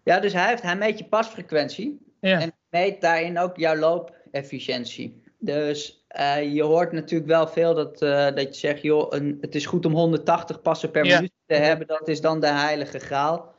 [0.03, 5.23] Ja, dus hij, heeft, hij meet je pasfrequentie Ja, en meet daarin ook jouw loopefficiëntie.
[5.37, 9.55] Dus eh, je hoort natuurlijk wel veel dat, eh, dat je zegt, joh, een, het
[9.55, 11.15] is goed om 180 passen per Ja.
[11.15, 11.87] minuut te hebben.
[11.87, 13.53] Dat is dan de heilige graal.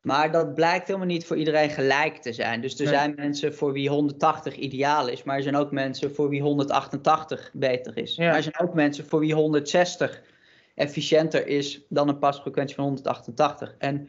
[0.00, 2.60] Maar dat blijkt helemaal niet voor iedereen gelijk te zijn.
[2.60, 2.94] Dus er Nee.
[2.94, 7.50] zijn mensen voor wie 180 ideaal is, maar er zijn ook mensen voor wie 188
[7.52, 8.14] beter is.
[8.14, 8.26] Ja.
[8.26, 10.22] Maar er zijn ook mensen voor wie 160
[10.74, 13.74] efficiënter is dan een pasfrequentie van 188.
[13.78, 14.08] En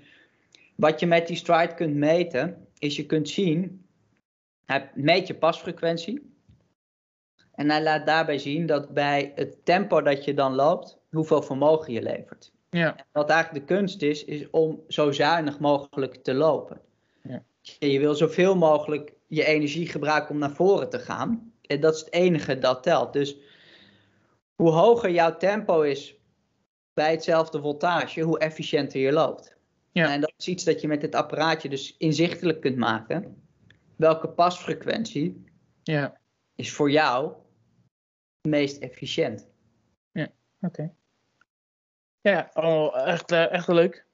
[0.76, 3.86] wat je met die stride kunt meten, is je kunt zien,
[4.66, 6.30] hij meet je pasfrequentie.
[7.56, 11.94] En hij laat daarbij zien dat bij het tempo dat je dan loopt, hoeveel vermogen
[11.94, 12.54] je levert.
[12.72, 16.82] Ja, En wat eigenlijk de kunst is, is om zo zuinig mogelijk te lopen.
[17.24, 17.44] Ja.
[17.80, 21.54] Je wil zoveel mogelijk je energie gebruiken om naar voren te gaan.
[21.62, 23.14] En dat is het enige dat telt.
[23.14, 23.38] Dus
[24.56, 26.16] hoe hoger jouw tempo is
[26.94, 29.56] bij hetzelfde voltage, hoe efficiënter je loopt.
[29.92, 30.14] Ja.
[30.14, 33.44] En dat is iets dat je met dit apparaatje dus inzichtelijk kunt maken.
[33.96, 35.44] Welke pasfrequentie
[35.84, 36.20] ja.
[36.56, 37.34] is voor jou
[38.42, 39.50] het meest efficiënt?
[40.62, 40.94] Oké.
[42.22, 44.06] Ja, allemaal echt, eh, echt leuk.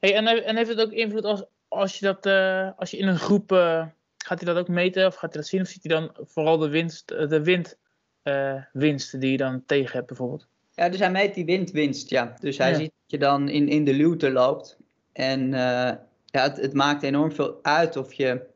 [0.00, 2.96] Hey, en, he- en heeft het ook invloed als, als je dat eh, als je
[2.96, 5.66] in een groep eh, gaat hij dat ook meten of gaat hij dat zien of
[5.68, 7.78] ziet hij dan vooral de winst, eh, de wind,
[8.22, 10.46] eh, winst die je dan tegen hebt bijvoorbeeld?
[10.74, 12.34] Ja, dus hij meet die windwinst, ja.
[12.40, 12.76] Dus hij Ja.
[12.76, 14.76] ziet dat je dan in, in de luwte loopt.
[15.12, 15.92] En eh,
[16.24, 18.46] ja, het, het maakt enorm veel uit of je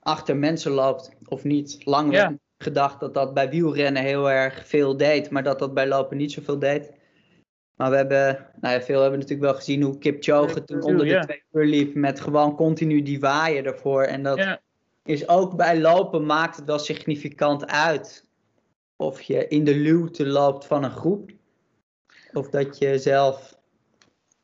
[0.00, 1.78] achter mensen loopt of niet.
[1.84, 2.34] Lang Ja.
[2.58, 6.32] gedacht dat dat bij wielrennen heel erg veel deed, maar dat dat bij lopen niet
[6.32, 6.92] zoveel deed.
[7.76, 11.06] Maar we hebben, nou ja, veel hebben natuurlijk wel gezien hoe Kipchoge Ja, toen onder
[11.06, 14.02] de twee uur liep met gewoon continu die waaien ervoor.
[14.02, 14.60] En dat Ja,
[15.04, 18.28] is ook bij lopen maakt het wel significant uit
[18.96, 21.30] of je in de luwte loopt van een groep
[22.32, 23.58] of dat je zelf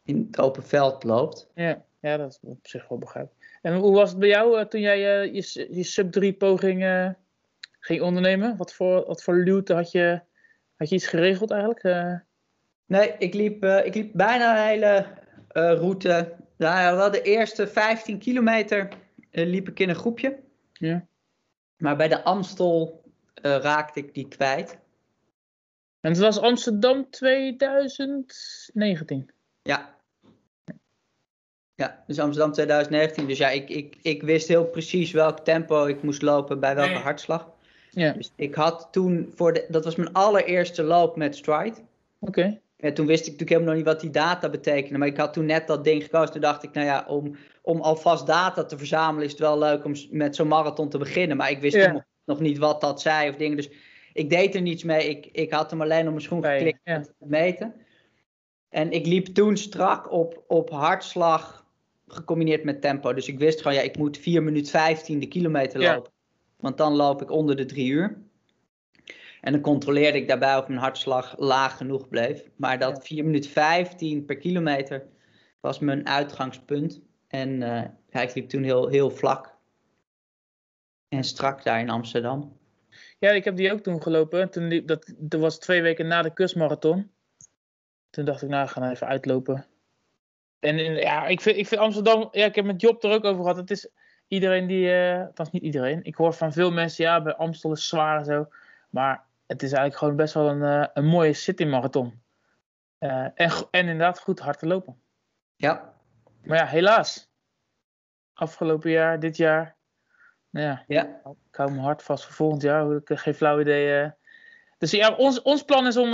[0.05, 1.49] in het open veld loopt.
[1.55, 3.59] ja, ja, dat is op zich wel begrijpelijk.
[3.62, 6.33] En hoe was het bij jou eh, toen jij eh, je, s- je sub 3
[6.33, 7.11] poging eh,
[7.81, 8.57] ging ondernemen?
[8.57, 10.21] Wat voor, wat voor luwte had je,
[10.77, 11.83] had je iets geregeld eigenlijk?
[12.88, 15.07] Nee, ik liep, eh, ik liep bijna een hele
[15.48, 16.35] eh, route.
[16.57, 18.88] Nou, wel de eerste 15 kilometer
[19.31, 20.38] eh, liep ik in een groepje.
[20.72, 21.07] Ja.
[21.77, 23.03] Maar bij de Amstel
[23.42, 24.79] raakte ik die kwijt.
[26.01, 29.31] en het was Amsterdam 2019.
[29.62, 29.96] Ja.
[31.74, 33.27] Ja, dus Amsterdam 2019.
[33.27, 36.90] Dus ja, ik, ik, ik wist heel precies welk tempo ik moest lopen bij welke
[36.92, 37.03] Nee.
[37.03, 37.48] hartslag.
[37.90, 41.77] Ja, Dus ik had toen, voor de, dat was mijn allereerste loop met Stride.
[42.18, 42.61] oké.
[42.79, 44.99] En toen wist ik natuurlijk helemaal nog niet wat die data betekenen.
[44.99, 46.33] Maar ik had toen net dat ding gekozen.
[46.33, 49.85] Toen dacht ik, nou ja, om, om alvast data te verzamelen is het wel leuk
[49.85, 51.37] om met zo'n marathon te beginnen.
[51.37, 51.93] Maar ik wist Ja.
[51.93, 53.57] nog, nog niet wat dat zei of dingen.
[53.57, 53.71] Dus
[54.12, 55.09] ik deed er niets mee.
[55.09, 56.97] Ik, ik had hem alleen op mijn schoen geklikt ja.
[56.97, 57.75] om te meten.
[58.69, 61.67] En ik liep toen strak op, op hartslag
[62.07, 63.12] gecombineerd met tempo.
[63.14, 65.95] Dus ik wist gewoon, ja, ik moet 4 minuten 15 de kilometer Ja.
[65.95, 66.12] lopen.
[66.57, 68.19] Want dan loop ik onder de 3 uur.
[69.40, 72.44] En dan controleerde ik daarbij of mijn hartslag laag genoeg bleef.
[72.57, 73.03] Maar dat Ja.
[73.03, 75.07] 4 minuten 15 per kilometer
[75.61, 77.01] was mijn uitgangspunt.
[77.29, 77.59] En
[78.11, 79.57] ja, ik liep toen heel, heel vlak.
[81.09, 82.57] En strak daar in Amsterdam.
[83.18, 84.51] Ja, ik heb die ook toen gelopen.
[84.51, 87.11] Toen liep, dat, dat was twee weken na de kustmarathon.
[88.11, 89.66] Toen dacht ik, nou, ga nou even uitlopen.
[90.59, 93.42] En ja, ik vind, ik vind Amsterdam, ja, ik heb met Job er ook over
[93.42, 93.57] gehad.
[93.57, 93.88] Het is
[94.29, 96.05] iedereen die, uh, althans niet iedereen.
[96.05, 98.48] Ik hoor van veel mensen, ja, bij Amstel is zwaar en zo.
[98.90, 102.23] Maar het is eigenlijk gewoon best wel een, uh, een mooie city marathon.
[103.01, 105.01] Uh, en, en inderdaad goed hard te lopen.
[105.57, 105.93] Ja.
[106.45, 107.31] Maar ja, helaas.
[108.33, 109.77] Afgelopen jaar, dit jaar.
[110.51, 111.05] Nou ja, ja.
[111.51, 112.97] ik hou mijn hart vast voor volgend jaar.
[112.97, 114.13] Ik heb geen flauw idee.
[114.79, 116.11] Dus ja, ons, ons plan is om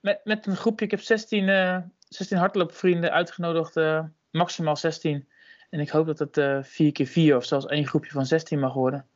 [0.00, 3.80] met, met een groepje, ik heb 16, 16 hardloopvrienden uitgenodigd,
[4.30, 5.28] maximaal 16
[5.70, 8.58] en ik hoop dat het uh, 4 keer 4 of zelfs één groepje van 16
[8.58, 9.06] mag worden.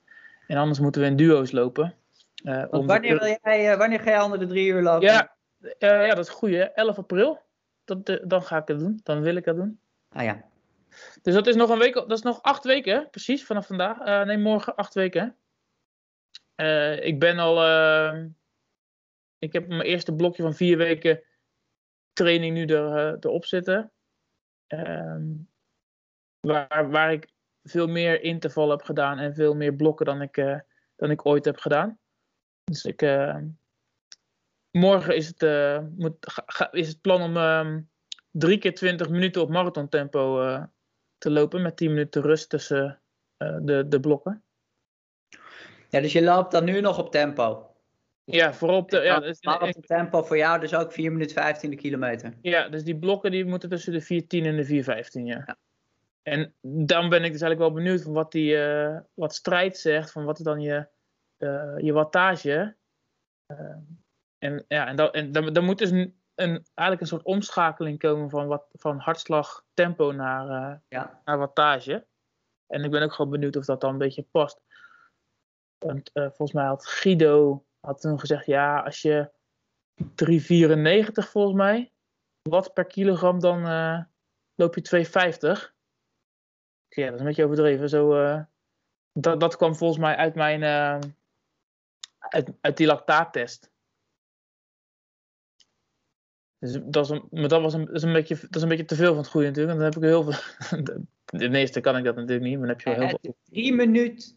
[0.46, 1.94] En anders moeten we in duo's lopen.
[2.42, 5.08] Uh, wanneer, wil jij, uh, wanneer ga je onder de drie uur lopen?
[5.08, 5.36] Ja,
[5.78, 6.50] ja dat is goed.
[6.74, 7.40] 11 april.
[7.84, 9.00] Dat, dan ga ik het doen.
[9.02, 9.80] Dan wil ik het doen.
[10.08, 10.44] Ah ja.
[11.22, 11.94] Dus dat is nog een week.
[11.94, 14.24] Dat is nog acht weken, precies, vanaf vandaag.
[14.26, 15.36] nee, morgen acht weken.
[17.00, 17.62] ik ben al.
[17.62, 18.28] ehm,
[19.38, 21.22] ik heb mijn eerste blokje van vier weken
[22.12, 23.92] training nu er, erop zitten.
[24.66, 25.22] Ehm,
[26.40, 30.58] waar, waar ik veel meer interval heb gedaan en veel meer blokken dan ik, uh,
[30.96, 31.98] dan ik ooit heb gedaan.
[32.64, 33.36] Dus ik, uh,
[34.70, 37.90] morgen is het, uh, moet, ga, is het plan om um,
[38.30, 40.36] drie keer 20 minuten op marathontempo
[41.18, 43.00] te lopen met 10 minuten rust tussen
[43.36, 44.44] de, de blokken.
[45.88, 47.72] Ja, dus je loopt dan nu nog op tempo?
[48.24, 49.00] Ja, vooral op de.
[49.00, 52.34] Ja, dus ik, tempo voor jou dus ook 4 minuten 15 de kilometer.
[52.42, 55.42] Ja, dus die blokken die moeten tussen de 4.10 en de 4.15, ja.
[55.46, 55.56] ja.
[56.22, 60.10] En dan ben ik dus eigenlijk wel benieuwd van wat, die, uh, wat strijd zegt,
[60.10, 60.86] van wat dan je,
[61.42, 62.76] uh, je wattage.
[63.52, 63.76] Uh,
[64.38, 67.98] en ja, en, dat, en dan, dan moet dus een, een, eigenlijk een soort omschakeling
[67.98, 71.20] komen van, wat, van hartslag, tempo naar, ja.
[71.24, 72.06] naar wattage.
[72.66, 74.60] En ik ben ook gewoon benieuwd of dat dan een beetje past.
[75.78, 79.30] Want volgens mij had Guido had toen gezegd, ja, als je
[80.02, 80.04] 3,94
[81.12, 81.92] volgens mij
[82.42, 83.60] watt per kilogram, dan
[84.54, 85.06] loop je
[85.66, 85.72] 2,50
[86.94, 87.88] ja, dat is een beetje overdreven.
[87.88, 88.14] Zo,
[89.12, 91.10] dat, dat kwam volgens mij uit mijn uh,
[92.28, 93.70] uit, uit die lactaattest.
[96.58, 98.68] Dus dat, is een, maar dat, was een, dat, is een beetje, dat is een
[98.68, 99.76] beetje te veel van het goede natuurlijk.
[99.76, 100.40] dan heb ik heel veel.
[101.24, 103.36] De meeste kan ik dat natuurlijk niet, maar dan heb je wel heel veel.
[103.44, 104.36] 3 minuut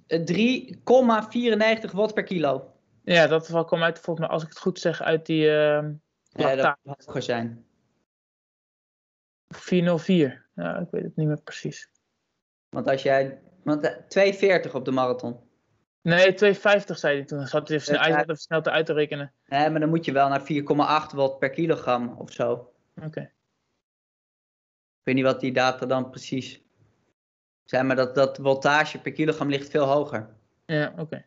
[1.88, 2.74] 3,94 watt per kilo.
[3.04, 5.42] Ja, dat kwam uit, volgens mij, als ik het goed zeg, uit die.
[5.42, 5.90] Uh,
[6.30, 7.66] ja, dat hoger zijn.
[9.48, 10.46] 404.
[10.56, 11.90] Ja, ik weet het niet meer precies.
[12.70, 13.42] Want als jij.
[13.64, 14.06] Want
[14.68, 15.40] 2,40 op de marathon.
[16.06, 17.38] Nee, 2,50 zei hij toen.
[17.38, 19.32] Dan zat hij even, snel, even snel te uit te rekenen.
[19.46, 22.52] Nee, maar dan moet je wel naar 4,8 watt per kilogram of zo.
[22.52, 23.06] Oké.
[23.06, 23.24] Okay.
[23.24, 26.62] Ik weet niet wat die data dan precies
[27.64, 30.30] zijn, maar dat, dat voltage per kilogram ligt veel hoger.
[30.66, 31.02] Ja, oké.
[31.02, 31.26] Okay.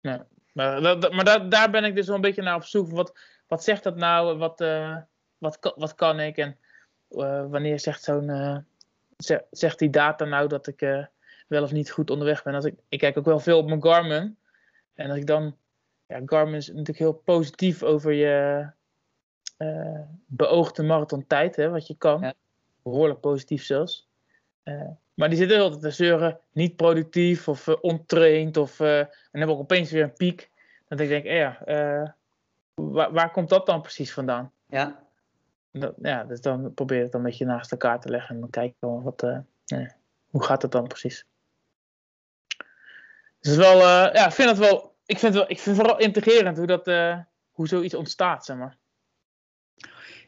[0.00, 0.26] Ja.
[0.52, 2.90] Maar, dat, maar dat, daar ben ik dus wel een beetje naar op zoek.
[2.90, 4.38] Wat, wat zegt dat nou?
[4.38, 4.96] Wat, uh,
[5.38, 6.36] wat, wat kan ik?
[6.36, 6.58] En
[7.10, 8.28] uh, wanneer zegt zo'n.
[8.28, 8.56] Uh,
[9.50, 11.08] zegt die data nou dat ik
[11.52, 12.54] wel of niet goed onderweg ben?
[12.54, 14.36] Als ik, ik kijk ook wel veel op mijn Garmin.
[14.94, 15.56] En als ik dan.
[16.06, 18.66] Ja, Garmin is natuurlijk heel positief over je
[19.58, 22.20] uh, beoogde marathontijd, hè, wat je kan.
[22.20, 22.34] Ja.
[22.82, 24.08] Behoorlijk positief zelfs.
[24.64, 28.56] Uh, maar die zitten altijd te zeuren, niet productief of uh, ontraind.
[28.56, 30.50] Of, en dan heb ik opeens weer een piek.
[30.88, 31.58] Dan denk ik, ja,
[32.74, 34.52] waar, waar komt dat dan precies vandaan?
[34.66, 35.02] Ja.
[35.70, 38.40] Dat, ja, dus dan probeer je het dan een beetje naast elkaar te leggen en
[38.40, 39.38] dan kijken wat, uh,
[40.30, 41.24] hoe gaat het dan precies.
[43.42, 45.58] Dus het is wel, uh, ja, ik vind het wel, ik vind het wel, ik
[45.58, 47.18] vind vooral integrerend hoe dat, uh,
[47.50, 48.76] hoe zoiets ontstaat, zeg maar.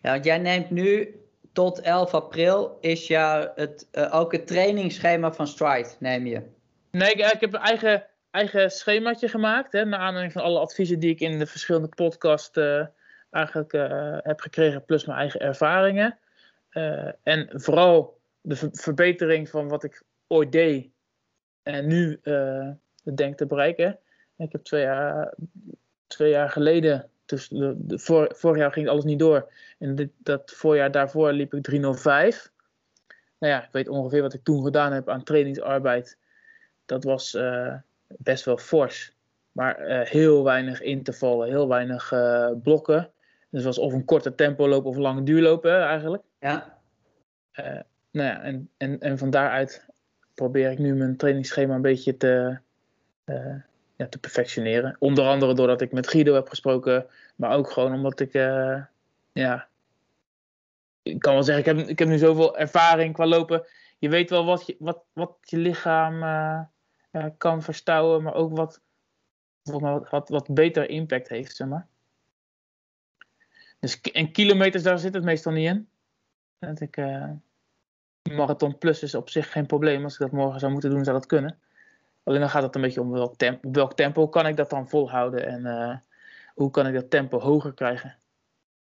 [0.03, 1.18] Ja, want jij neemt nu
[1.53, 6.42] tot 11 april is jou het, ook het trainingsschema van Stride, neem je?
[6.90, 10.98] Nee, ik, ik heb een eigen, eigen schemaatje gemaakt, hè, naar aanleiding van alle adviezen
[10.98, 12.59] die ik in de verschillende podcasts
[13.31, 16.18] eigenlijk uh, heb gekregen, plus mijn eigen ervaringen.
[17.22, 20.90] En vooral de ver verbetering van wat ik ooit deed
[21.62, 22.20] en nu
[23.14, 23.98] denk te bereiken.
[24.36, 25.34] Ik heb twee jaar,
[26.06, 29.52] twee jaar geleden, dus de, de, voor, vorig jaar ging alles niet door.
[29.78, 32.52] En dit, dat voorjaar daarvoor liep ik 305.
[33.38, 36.18] Nou ja, ik weet ongeveer wat ik toen gedaan heb aan trainingsarbeid.
[36.86, 37.38] Dat was
[38.06, 39.12] best wel fors.
[39.52, 42.12] Maar heel weinig intervallen, heel weinig
[42.62, 43.10] blokken.
[43.50, 46.22] Dus was of een korte tempo lopen of een lange duurlopen eigenlijk.
[46.40, 46.78] Ja.
[48.10, 49.86] Nou ja, en, en, en van daaruit
[50.34, 52.58] probeer ik nu mijn trainingsschema een beetje te,
[53.96, 54.96] ja, te perfectioneren.
[54.98, 57.06] Onder andere doordat ik met Guido heb gesproken,
[57.37, 58.84] maar ook gewoon omdat ik, uh,
[59.32, 59.68] ja,
[61.02, 63.66] ik kan wel zeggen, ik heb, ik heb nu zoveel ervaring qua lopen.
[63.98, 66.20] Je weet wel wat je, wat, wat je lichaam
[67.37, 68.80] kan verstouwen, maar ook wat,
[69.62, 71.87] wat, wat, wat beter impact heeft, zeg maar.
[73.78, 75.88] Dus in kilometers, daar zit het meestal niet in.
[76.58, 76.96] Dat ik,
[78.32, 80.04] marathon plus is op zich geen probleem.
[80.04, 81.58] Als ik dat morgen zou moeten doen, zou dat kunnen.
[82.24, 84.70] Alleen dan gaat het een beetje om welk tempo, op welk tempo kan ik dat
[84.70, 85.96] dan volhouden en uh,
[86.54, 88.16] hoe kan ik dat tempo hoger krijgen.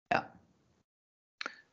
[0.08, 0.32] Ja.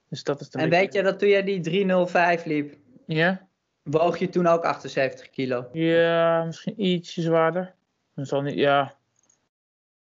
[0.08, 3.48] Dus dat is en weet je dat toen jij die 305 liep, ja?
[3.82, 5.68] woog je toen ook 78 kilo?
[5.72, 7.74] Ja, misschien ietsje zwaarder.
[8.14, 8.94] Dat zal niet, ja.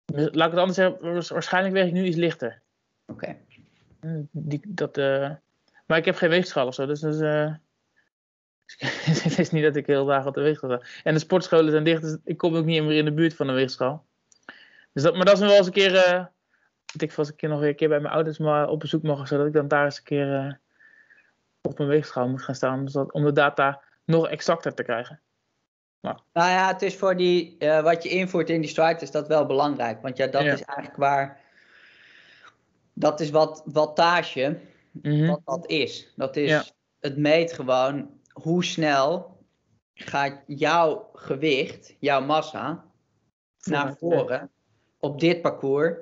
[0.06, 2.62] Laat ik het anders zeggen, waarschijnlijk weeg ik nu iets lichter.
[3.06, 3.38] Oké.
[4.68, 5.32] Dat, uh,
[5.86, 7.54] maar ik heb geen weegschaal of zo, dus, dus uh,
[9.24, 10.88] het is niet dat ik heel dagen op de weegschaal sta.
[11.04, 13.48] En de sportscholen zijn dicht, dus ik kom ook niet meer in de buurt van
[13.48, 14.06] een weegschaal.
[14.94, 16.26] Dus dat, maar dat is nog wel eens een keer, uh,
[16.86, 19.04] dat ik vast een keer nog weer een keer bij mijn ouders maar op bezoek
[19.04, 20.54] mag, zodat ik dan daar eens een keer uh,
[21.62, 25.20] op een weegschaal moet gaan staan, zodat, om de data nog exacter te krijgen.
[26.00, 26.20] Maar.
[26.34, 29.28] Nou ja, het is voor die, uh, wat je invoert in die stride is dat
[29.28, 30.02] wel belangrijk.
[30.02, 30.54] Want ja, dat ja.
[30.54, 31.42] is eigenlijk waar,
[32.94, 34.60] dat is wat wattage,
[34.92, 35.28] mm -hmm.
[35.28, 36.14] wat dat is.
[36.16, 36.64] Dat is, ja.
[37.00, 39.38] het meet gewoon hoe snel
[39.94, 42.86] gaat jouw gewicht, jouw massa,
[43.64, 44.52] naar voren
[45.00, 45.98] op dit parcours,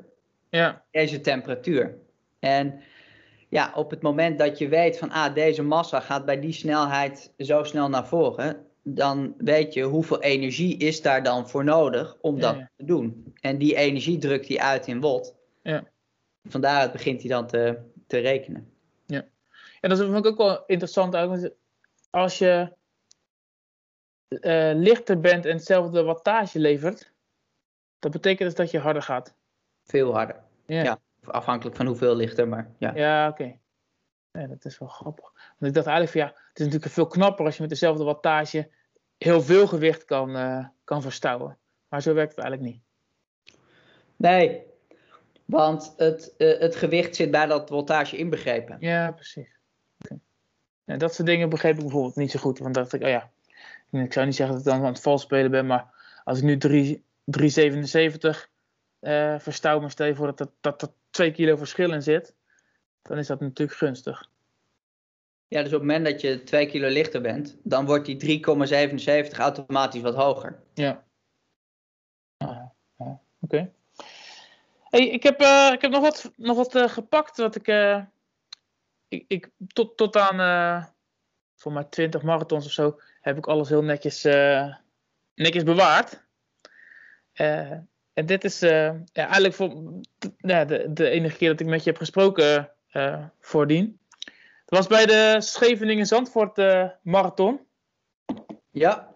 [0.50, 0.84] ja.
[0.91, 1.98] deze temperatuur.
[2.39, 2.82] En
[3.50, 7.34] ja, op het moment dat je weet van ah, deze massa gaat bij die snelheid
[7.38, 12.39] zo snel naar voren, dan weet je hoeveel energie is daar dan voor nodig om
[12.39, 12.69] dat ja.
[12.78, 13.34] te doen.
[13.39, 15.36] En die energie drukt hij uit in watt.
[15.62, 15.84] Ja.
[16.43, 18.72] Vandaar begint hij dan te, te rekenen.
[19.06, 19.26] Ja.
[19.82, 21.15] En dat vind ik ook wel interessant.
[22.13, 22.73] Als je
[24.30, 27.12] uh, lichter bent en hetzelfde wattage levert,
[27.99, 29.36] dat betekent dus dat je harder gaat.
[29.84, 30.43] Veel harder.
[30.65, 30.84] Ja.
[30.84, 32.95] ja afhankelijk van hoeveel lichter, maar ja.
[32.95, 33.60] Ja, oké.
[34.32, 34.47] Okay.
[34.47, 35.32] Dat is wel grappig.
[35.34, 38.04] Want ik dacht eigenlijk van ja, het is natuurlijk veel knapper als je met dezelfde
[38.04, 38.69] wattage
[39.17, 41.58] heel veel gewicht kan, uh, kan verstouwen.
[41.88, 42.84] Maar zo werkt het eigenlijk niet.
[44.15, 44.65] Nee,
[45.45, 48.78] want het, uh, het gewicht zit bij dat wattage inbegrepen.
[48.80, 49.60] Ja, precies.
[50.86, 52.60] Ja, dat soort dingen begreep ik bijvoorbeeld niet zo goed.
[52.60, 53.32] Want dacht ik, oh ja,
[53.91, 55.93] ik zou niet zeggen dat ik dan aan het vals spelen ben, maar
[56.24, 58.50] als ik nu 3, 377
[59.00, 62.36] uh, verstouw, maar stel je voor dat er, dat er 2 kilo verschil in zit,
[63.02, 64.30] dan is dat natuurlijk gunstig.
[65.48, 68.43] Ja, dus op het moment dat je 2 kilo lichter bent, dan wordt die
[69.32, 70.60] 3,77 automatisch wat hoger.
[70.74, 71.04] Ja.
[72.38, 73.19] Ah, ja Oké.
[73.39, 73.72] Okay.
[74.89, 78.04] Hey, ik heb, uh, ik heb nog wat, nog wat uh, gepakt wat ik, uh,
[79.13, 80.93] ik, ik tot, tot aan
[81.56, 84.23] voor mij 20 marathons of zo heb ik alles heel netjes,
[85.34, 86.23] netjes bewaard.
[87.34, 89.99] en dit is ja, eigenlijk voor
[90.38, 92.71] ja, de, de enige keer dat ik met je heb gesproken
[93.39, 93.99] voordien.
[94.65, 96.58] Het was bij de Scheveningen Zandvoort
[97.02, 97.67] marathon.
[98.71, 99.15] Ja.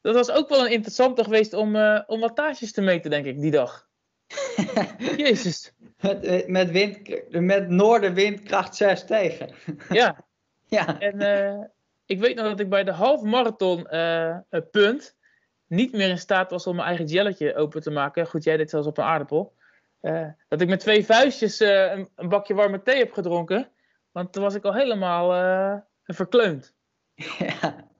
[0.00, 3.50] Dat was ook wel een interessante geweest om, om wattages te meten, denk ik, die
[3.50, 3.90] dag.
[5.16, 5.72] Jezus.
[6.00, 9.54] Met, met, wind, met noordenwind kracht 6 tegen.
[9.88, 10.24] ja.
[10.66, 11.00] ja.
[11.00, 11.64] En uh,
[12.06, 14.36] ik weet nog dat ik bij de half marathon uh,
[14.70, 15.16] punt
[15.66, 18.26] niet meer in staat was om mijn eigen jelletje open te maken.
[18.26, 19.54] Goed, jij deed zelfs op een aardappel.
[20.00, 23.68] Uh, dat ik met twee vuistjes een, een, bakje warme thee heb gedronken.
[24.10, 26.74] Want toen was ik al helemaal verkleumd.
[27.38, 27.90] Ja.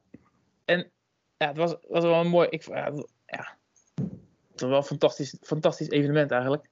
[0.65, 0.91] En
[1.37, 2.49] ja, het was, was wel een mooi...
[2.51, 2.63] Ik,
[3.27, 3.57] ja,
[4.69, 6.71] wel een fantastisch, fantastisch evenement eigenlijk.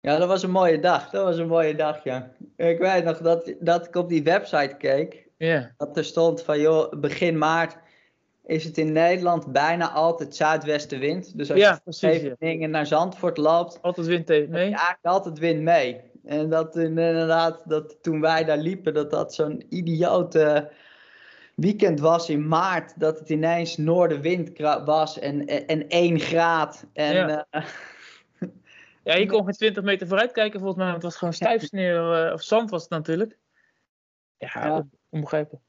[0.00, 1.10] Ja, dat was een mooie dag.
[1.10, 2.32] Dat was een mooie dag, ja.
[2.56, 5.28] Ik weet nog dat, dat ik op die website keek.
[5.36, 5.64] Yeah.
[5.76, 7.76] Dat er stond van, joh, begin maart
[8.46, 11.38] is het in Nederland bijna altijd zuidwestenwind.
[11.38, 13.82] Dus als ja, je even dingen naar Zandvoort loopt...
[13.82, 14.48] Altijd wind mee?
[14.48, 16.00] Eigenlijk altijd wind mee.
[16.24, 20.70] En dat inderdaad, dat toen wij daar liepen, dat dat zo'n idiote
[21.56, 26.86] weekend was in maart dat het ineens noordenwind was en, en 1 graad.
[26.92, 27.46] En, ja.
[27.50, 27.64] Uh,
[29.04, 31.62] ja, je kon geen 20 meter vooruit kijken volgens mij, want het was gewoon stijf
[31.62, 33.38] sneeuw, uh, of zand was het natuurlijk.
[34.38, 34.86] Ja, ja.
[35.08, 35.64] onbegrijpelijk.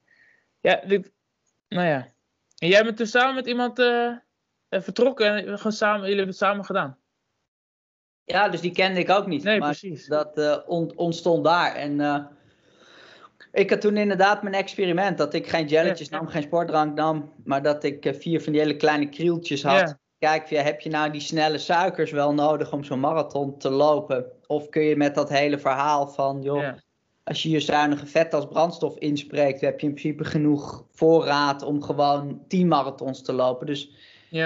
[0.59, 1.11] Ja, dit,
[1.67, 2.13] nou ja.
[2.57, 4.15] En jij bent toen samen met iemand uh,
[4.69, 6.97] vertrokken en gewoon samen, jullie hebben het samen gedaan.
[8.23, 9.43] Ja, dus die kende ik ook niet.
[9.43, 10.07] Nee, maar precies.
[10.07, 10.63] Dat
[10.95, 11.75] ontstond daar.
[11.75, 11.99] En
[13.57, 15.17] ik had toen inderdaad mijn experiment.
[15.17, 17.33] Dat ik geen jelletjes nam, geen sportdrank nam.
[17.43, 19.95] Maar dat ik uh, vier van die hele kleine krieltjes had.
[20.19, 24.25] Kijk, ja, heb je nou die snelle suikers wel nodig om zo'n marathon te lopen?
[24.47, 26.67] Of kun je met dat hele verhaal van, joh,
[27.23, 31.83] als je je zuinige vet als brandstof inspreekt, heb je in principe genoeg voorraad om
[31.83, 33.65] gewoon 10 marathons te lopen.
[33.65, 33.91] Dus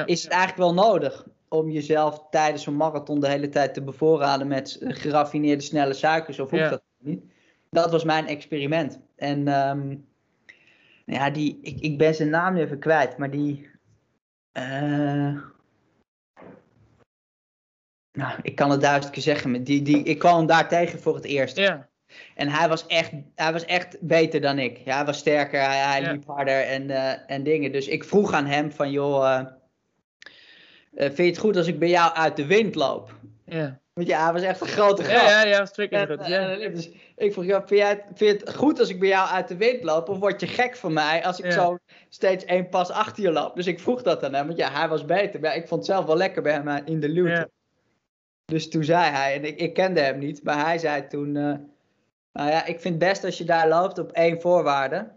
[0.05, 4.47] is het eigenlijk wel nodig om jezelf tijdens een marathon de hele tijd te bevoorraden
[4.47, 6.39] met geraffineerde snelle suikers?
[6.39, 7.23] Of hoeft dat niet?
[7.71, 8.99] Dat was mijn experiment.
[9.15, 10.07] En um,
[11.05, 13.69] ja, die, ik, ik ben zijn naam even kwijt, maar die.
[14.57, 15.41] Uh,
[18.11, 19.63] Nou, ik kan het duizend keer zeggen.
[19.63, 21.57] Die, die, ik kwam hem daar tegen voor het eerst.
[21.57, 21.89] Ja.
[22.35, 24.77] En hij was echt, hij was echt beter dan ik.
[24.77, 26.11] Ja, hij was sterker, hij, hij Ja.
[26.11, 27.71] liep harder en, eh, en dingen.
[27.71, 29.39] Dus ik vroeg aan hem van, joh, eh,
[30.93, 33.15] eh, vind je het goed als ik bij jou uit de wind loop?
[33.45, 33.80] Ja.
[33.93, 35.29] Want ja, hij was echt een grote gast.
[35.29, 36.57] Ja, ja, ja, was twee keer eh, Ja.
[36.59, 39.29] en dus ik vroeg, ja, vind, jij, vind je het goed als ik bij jou
[39.29, 40.09] uit de wind loop?
[40.09, 41.51] Of word je gek van mij als ik Ja.
[41.51, 41.77] zo
[42.09, 43.55] steeds één pas achter je loop?
[43.55, 45.39] Dus ik vroeg dat aan hem, want ja, hij was beter.
[45.39, 47.31] Maar ik vond het zelf wel lekker bij hem eh, in de luwte.
[47.31, 47.47] Ja.
[48.45, 51.35] Dus toen zei hij, en ik, ik kende hem niet, maar hij zei toen...
[51.35, 51.53] eh,
[52.33, 55.11] nou ja, ik vind het best als je daar loopt op één voorwaarde.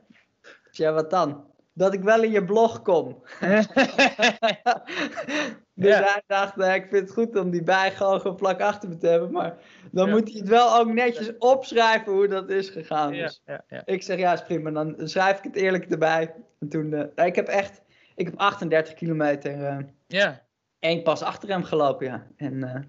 [0.68, 1.47] Dus ja, wat dan?
[1.72, 3.22] Dat ik wel in je blog kom.
[5.77, 6.03] Dus Ja.
[6.03, 8.97] hij dacht, eh, ik vind het goed om die bij gewoon gewoon vlak achter me
[8.97, 9.31] te hebben.
[9.33, 9.57] Maar
[9.93, 10.12] dan Ja.
[10.14, 13.14] moet hij het wel ook netjes opschrijven hoe dat is gegaan.
[13.14, 13.83] ja, Dus ja, ja.
[13.85, 14.70] ik zeg, ja, is prima.
[14.70, 16.35] Dan schrijf ik het eerlijk erbij.
[16.61, 17.83] En toen, eh, nou, ik heb echt,
[18.14, 20.47] ik heb 38 kilometer eh, ja.
[20.79, 22.27] één pas achter hem gelopen, ja.
[22.37, 22.81] En eh,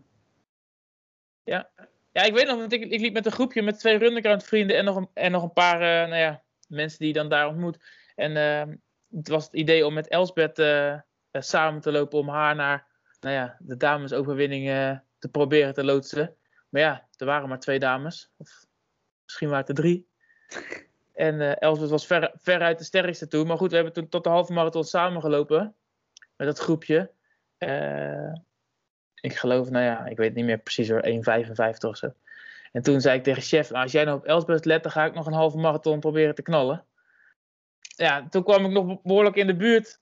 [2.12, 4.78] Ja, ik weet nog, want ik, ik liep met een groepje met twee runderground vrienden
[4.78, 7.78] en nog een, en nog een paar nou ja, mensen die je dan daar ontmoet.
[8.16, 8.36] En
[9.12, 10.56] het was het idee om met Elsbeth
[11.42, 12.88] samen te lopen om haar naar
[13.20, 16.36] nou ja, de damesoverwinning eh, te proberen te loodsen.
[16.70, 18.32] Maar ja, er waren maar twee dames.
[18.38, 18.66] Of
[19.24, 20.08] misschien waren het er drie.
[21.14, 23.46] En eh Elsbeth was ver, veruit de sterkste toe.
[23.46, 25.76] Maar goed, we hebben toen tot de halve marathon samen gelopen.
[26.36, 27.12] Met dat groepje.
[27.58, 28.34] Eh,
[29.16, 32.14] ik geloof, nou ja, ik weet niet meer precies hoor, 1,55 of zo.
[32.72, 35.06] En toen zei ik tegen chef, nou, als jij nou op Elsbeth let, dan ga
[35.06, 36.86] ik nog een halve marathon proberen te knallen.
[37.80, 40.00] Ja, toen kwam ik nog behoorlijk in de buurt.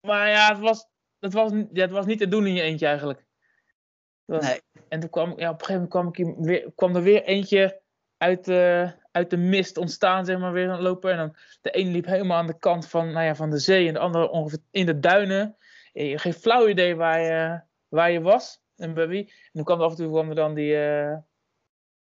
[0.00, 0.88] Maar ja, het was,
[1.18, 3.24] het was, ja, het was niet te doen in je eentje eigenlijk.
[4.24, 4.60] Was- nee.
[4.88, 7.80] En toen kwam, ja, op een gegeven moment kwam, ik weer, kwam er weer eentje
[8.16, 11.10] uit de, uit de mist ontstaan, zeg maar, weer aan lopen.
[11.10, 13.86] En dan, de ene liep helemaal aan de kant van, nou ja, van de zee
[13.86, 15.56] en de andere ongeveer in de duinen.
[15.92, 19.24] En je geen flauw idee waar je, waar je was en bij wie.
[19.24, 21.16] En toen kwam er af en toe kwam er dan die eh,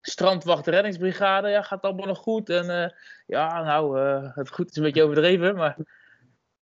[0.02, 1.50] strandwacht reddingsbrigade.
[1.50, 2.50] Ja, gaat allemaal nog goed?
[2.50, 2.90] En eh,
[3.26, 5.78] ja, nou, eh, het goed is een beetje overdreven, maar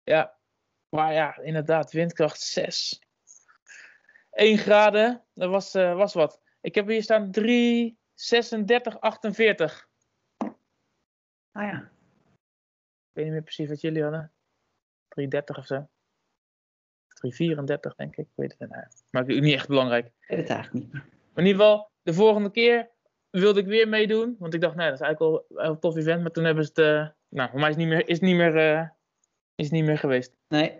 [0.03, 0.39] ja.
[0.95, 3.01] Maar ja, inderdaad, windkracht 6.
[4.31, 6.41] 1 graden, dat was, eh, was wat.
[6.61, 9.89] Ik heb hier staan 3, 36, 48.
[11.51, 11.91] Ah ja.
[13.11, 14.31] Ik weet niet meer precies wat jullie hadden.
[15.07, 15.89] 330 of zo.
[17.07, 18.25] 334 denk ik.
[18.25, 18.69] Ik weet het niet.
[18.69, 20.05] Nou, Maar niet echt belangrijk.
[20.05, 20.93] Ik weet het eigenlijk niet.
[20.93, 22.89] Maar in ieder geval, de volgende keer
[23.29, 24.35] wilde ik weer meedoen.
[24.39, 26.21] Want ik dacht, nee, dat is eigenlijk wel een tof event.
[26.21, 26.79] Maar toen hebben ze het...
[26.79, 28.89] eh, nou, voor mij is het niet meer, is het niet meer, eh,
[29.55, 30.33] is niet meer geweest.
[30.47, 30.79] Nee.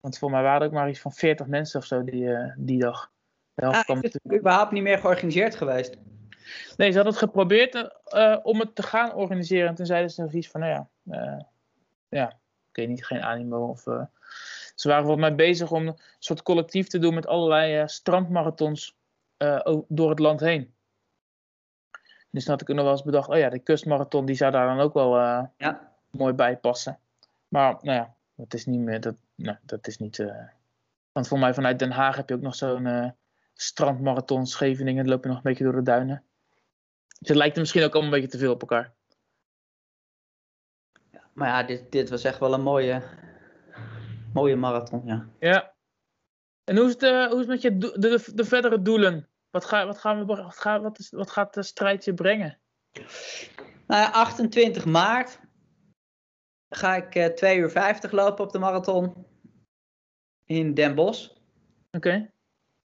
[0.00, 2.52] Want voor mij waren er ook maar iets van 40 mensen of zo die, eh,
[2.56, 3.12] die dag.
[3.54, 5.96] De helft Ah, kwam is het überhaupt niet meer georganiseerd geweest?
[6.76, 9.68] Nee, ze hadden het geprobeerd eh, om het te gaan organiseren.
[9.68, 11.40] En toen zeiden ze nog iets van, nou ja, eh,
[12.08, 12.28] ja,
[12.70, 13.68] ik weet niet, geen animo.
[13.68, 13.80] Of,
[14.74, 18.96] ze waren volgens mij bezig om een soort collectief te doen met allerlei strandmarathons
[19.88, 20.74] door het land heen.
[22.30, 24.66] Dus toen had ik nog wel eens bedacht, oh ja, de kustmarathon die zou daar
[24.66, 25.16] dan ook wel
[25.56, 25.92] Ja.
[26.10, 26.98] mooi bij passen.
[27.54, 30.18] Maar nou ja, dat is niet meer, dat, nou, dat is niet...
[30.18, 30.48] eh,
[31.12, 33.10] want voor mij vanuit Den Haag heb je ook nog zo'n eh,
[33.52, 35.04] strandmarathon Scheveningen.
[35.04, 36.24] Dan loop je nog een beetje door de duinen.
[37.18, 38.94] Dus het lijkt er misschien ook allemaal een beetje te veel op elkaar.
[41.32, 43.02] Maar ja, dit, dit was echt wel een mooie,
[44.32, 45.28] mooie marathon, ja.
[45.38, 45.74] Ja.
[46.64, 49.28] En hoe is het, eh, hoe is het met je de, de, de verdere doelen?
[49.50, 52.58] Wat, ga, wat, gaan we, wat, ga, wat, is, wat gaat de strijd je brengen?
[53.86, 55.42] Nou ja, 28 maart
[56.76, 59.26] ga ik eh 2 uur 50 lopen op de marathon
[60.44, 61.30] in Den Bosch.
[61.90, 62.30] Oké.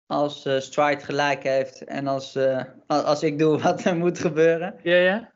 [0.06, 4.80] Als eh Stride gelijk heeft en als, eh, als ik doe wat er moet gebeuren.
[4.82, 5.32] Ja, ja.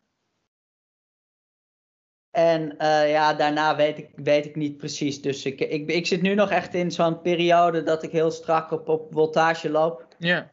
[2.30, 2.74] En
[3.09, 5.22] ja, daarna weet ik, weet ik niet precies.
[5.22, 8.70] Dus ik, ik, ik zit nu nog echt in zo'n periode dat ik heel strak
[8.70, 10.07] op, op voltage loop.
[10.18, 10.53] Ja.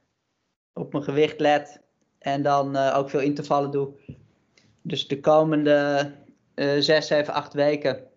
[0.73, 1.81] Op mijn gewicht let.
[2.19, 3.93] En dan ook veel intervallen doe.
[4.81, 6.11] Dus de komende
[6.61, 8.07] eh 6, 7, 8 weken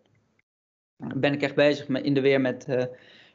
[0.97, 2.84] ben ik echt bezig met, in de weer met eh,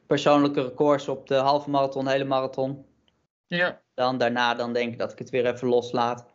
[0.08, 2.86] persoonlijke records op de halve marathon, hele marathon.
[3.48, 3.82] Ja.
[3.94, 6.26] Dan daarna dan denk ik dat ik het weer even loslaat.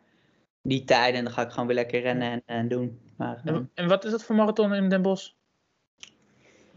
[0.61, 2.99] Die tijden en dan ga ik gewoon weer lekker rennen en, en doen.
[3.17, 5.31] Maar, eh, En, en wat is dat voor marathon in Den Bosch?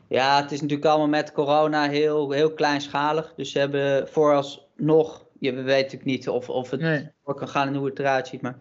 [0.08, 3.34] Ja, het is natuurlijk allemaal met corona heel, heel kleinschalig.
[3.36, 7.10] Dus ze hebben vooralsnog, je weet natuurlijk niet of, of het Nee.
[7.24, 8.40] door kan gaan en hoe het eruit ziet.
[8.42, 8.58] Maar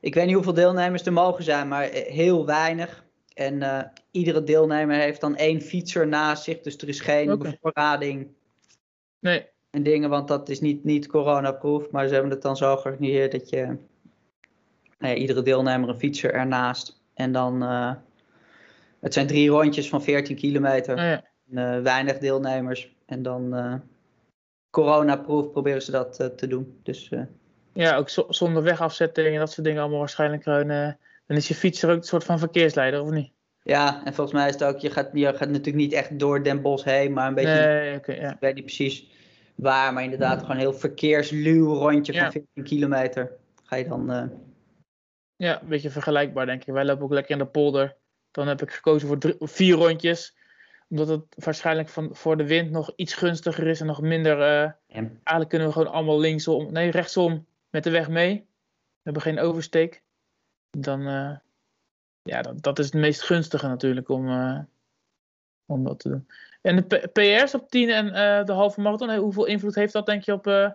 [0.00, 3.04] ik weet niet hoeveel deelnemers er mogen zijn, maar eh, heel weinig.
[3.34, 6.60] En eh, iedere deelnemer heeft dan één fietser naast zich.
[6.60, 8.28] Dus er is geen bevoorrading
[9.18, 9.46] Nee.
[9.70, 11.90] en dingen, want dat is niet, niet coronaproof.
[11.90, 13.64] Maar ze hebben het dan zo georganiseerd dat je
[14.98, 17.02] nou ja, iedere deelnemer een fietser ernaast.
[17.14, 17.94] En dan, eh,
[19.00, 20.96] het zijn drie rondjes van 14 kilometer.
[20.96, 21.24] Oh, ja.
[21.50, 22.96] En, weinig deelnemers.
[23.06, 23.82] En dan
[24.70, 26.80] coronaproof proberen ze dat te doen.
[26.82, 27.12] Dus,
[27.76, 30.68] ja, ook zonder wegafzetting en dat soort dingen allemaal waarschijnlijk gewoon.
[31.26, 33.30] dan is je fietser ook een soort van verkeersleider, of niet?
[33.66, 36.42] Ja, en volgens mij is het ook, je gaat, je gaat natuurlijk niet echt door
[36.42, 37.66] Den Bosch heen, maar een beetje.
[37.66, 38.30] Nee, okay, ja.
[38.30, 39.06] Ik weet niet precies
[39.54, 43.32] waar, maar inderdaad gewoon een heel verkeersluw rondje van 14 kilometer.
[43.64, 44.12] Ga je dan.
[44.12, 44.22] Uh...
[45.36, 46.72] Ja, een beetje vergelijkbaar denk ik.
[46.72, 47.96] Wij lopen ook lekker in de polder.
[48.30, 50.36] Dan heb ik gekozen voor drie, vier rondjes.
[50.88, 54.38] Omdat het waarschijnlijk van, voor de wind nog iets gunstiger is en nog minder.
[54.38, 54.76] Uh, ja.
[54.88, 57.46] Eigenlijk kunnen we gewoon allemaal linksom, nee, rechtsom
[57.76, 58.34] met de weg mee.
[58.34, 60.02] We hebben geen oversteek.
[60.70, 61.36] Dan, uh,
[62.22, 64.28] ja, dat, dat, is het meest gunstige natuurlijk om,
[65.66, 66.28] om dat te doen.
[66.62, 70.22] En de PR's op 10 en uh, de halve marathon, hoeveel invloed heeft dat denk
[70.22, 70.70] je op, uh,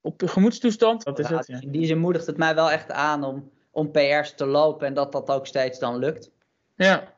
[0.00, 1.04] op de gemoedstoestand?
[1.04, 1.60] Dat is ja, het, ja.
[1.60, 4.94] In die zin moedigt het mij wel echt aan om, om PR's te lopen en
[4.94, 6.30] dat dat ook steeds dan lukt.
[6.74, 7.16] Ja.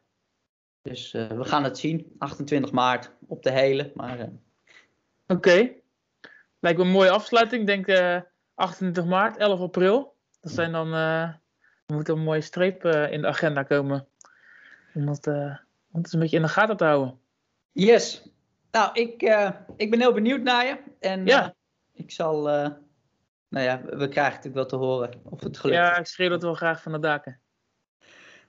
[0.83, 3.91] Dus uh, we gaan het zien, 28 maart op de hele.
[3.95, 4.31] Maar, Oké.
[5.27, 5.83] Okay.
[6.61, 7.61] Lijkt me een mooie afsluiting.
[7.61, 7.87] Ik denk
[8.55, 10.16] 28 maart, 11 april.
[10.40, 11.40] Dat zijn dan, er
[11.86, 14.07] moet een mooie streep in de agenda komen.
[14.94, 17.18] Om dat, om het een beetje in de gaten te houden.
[17.72, 18.28] Yes.
[18.70, 19.22] Nou, ik,
[19.76, 20.78] ik ben heel benieuwd naar je.
[21.00, 21.55] En ja.
[21.92, 22.42] Ik zal.
[23.55, 26.42] Nou ja, we krijgen natuurlijk wel te horen of het gelukt Ja, ik schreeuw dat
[26.42, 27.40] wel graag van de daken.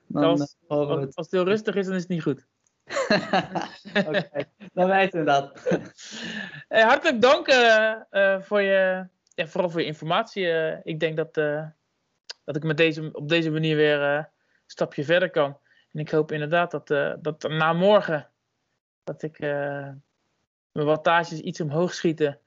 [0.06, 2.46] Dan, als, als, als, het heel rustig is, dan is het niet goed.
[4.06, 5.60] Oké, okay, dan weten we dat.
[6.68, 7.52] hey, hartelijk dank
[8.44, 9.06] voor je,
[9.36, 10.46] ja, vooral voor je informatie.
[10.82, 11.34] ik denk dat,
[12.44, 14.28] dat ik met deze, op deze manier weer een
[14.66, 15.58] stapje verder kan.
[15.92, 16.86] En ik hoop inderdaad dat,
[17.22, 18.30] dat na morgen
[19.04, 19.38] dat ik
[20.76, 22.40] mijn wattages iets omhoog schieten.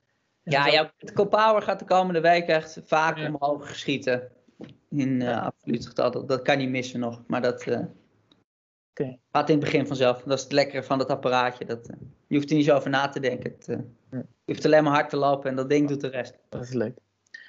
[0.43, 3.27] Ja, ja, het co-power gaat de komende week echt vaak ja.
[3.27, 4.31] omhoog schieten.
[4.89, 6.11] In uh, absoluut getal.
[6.11, 7.23] Dat, dat, kan niet missen nog.
[7.27, 7.79] Maar dat uh,
[8.89, 9.19] okay.
[9.31, 10.23] gaat in het begin vanzelf.
[10.23, 11.65] Dat is het lekkere van het apparaatje.
[11.65, 11.89] Dat,
[12.27, 13.51] je hoeft er niet zo over na te denken.
[13.51, 13.79] Het,
[14.09, 16.37] je hoeft alleen maar hard te lopen en dat ding doet de rest.
[16.49, 16.97] Dat is leuk.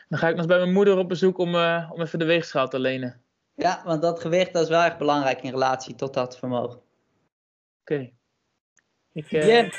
[0.08, 1.54] Dan ga ik nog eens bij mijn moeder op bezoek om,
[1.90, 3.22] om even de weegschaal te lenen.
[3.54, 6.78] Ja, want dat gewicht dat is wel erg belangrijk in relatie tot dat vermogen.
[7.80, 7.92] Oké.
[7.94, 8.14] Okay.
[9.12, 9.46] Ik, uh...
[9.46, 9.72] yeah.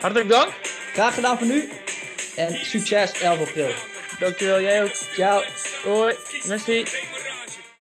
[0.00, 0.50] Hartelijk dank.
[0.92, 1.68] Graag gedaan voor nu.
[2.36, 3.70] En succes 11 april.
[4.18, 4.94] Dankjewel, jij ook.
[4.94, 5.42] Ciao.
[5.84, 6.14] Hoi.
[6.46, 7.12] Merci.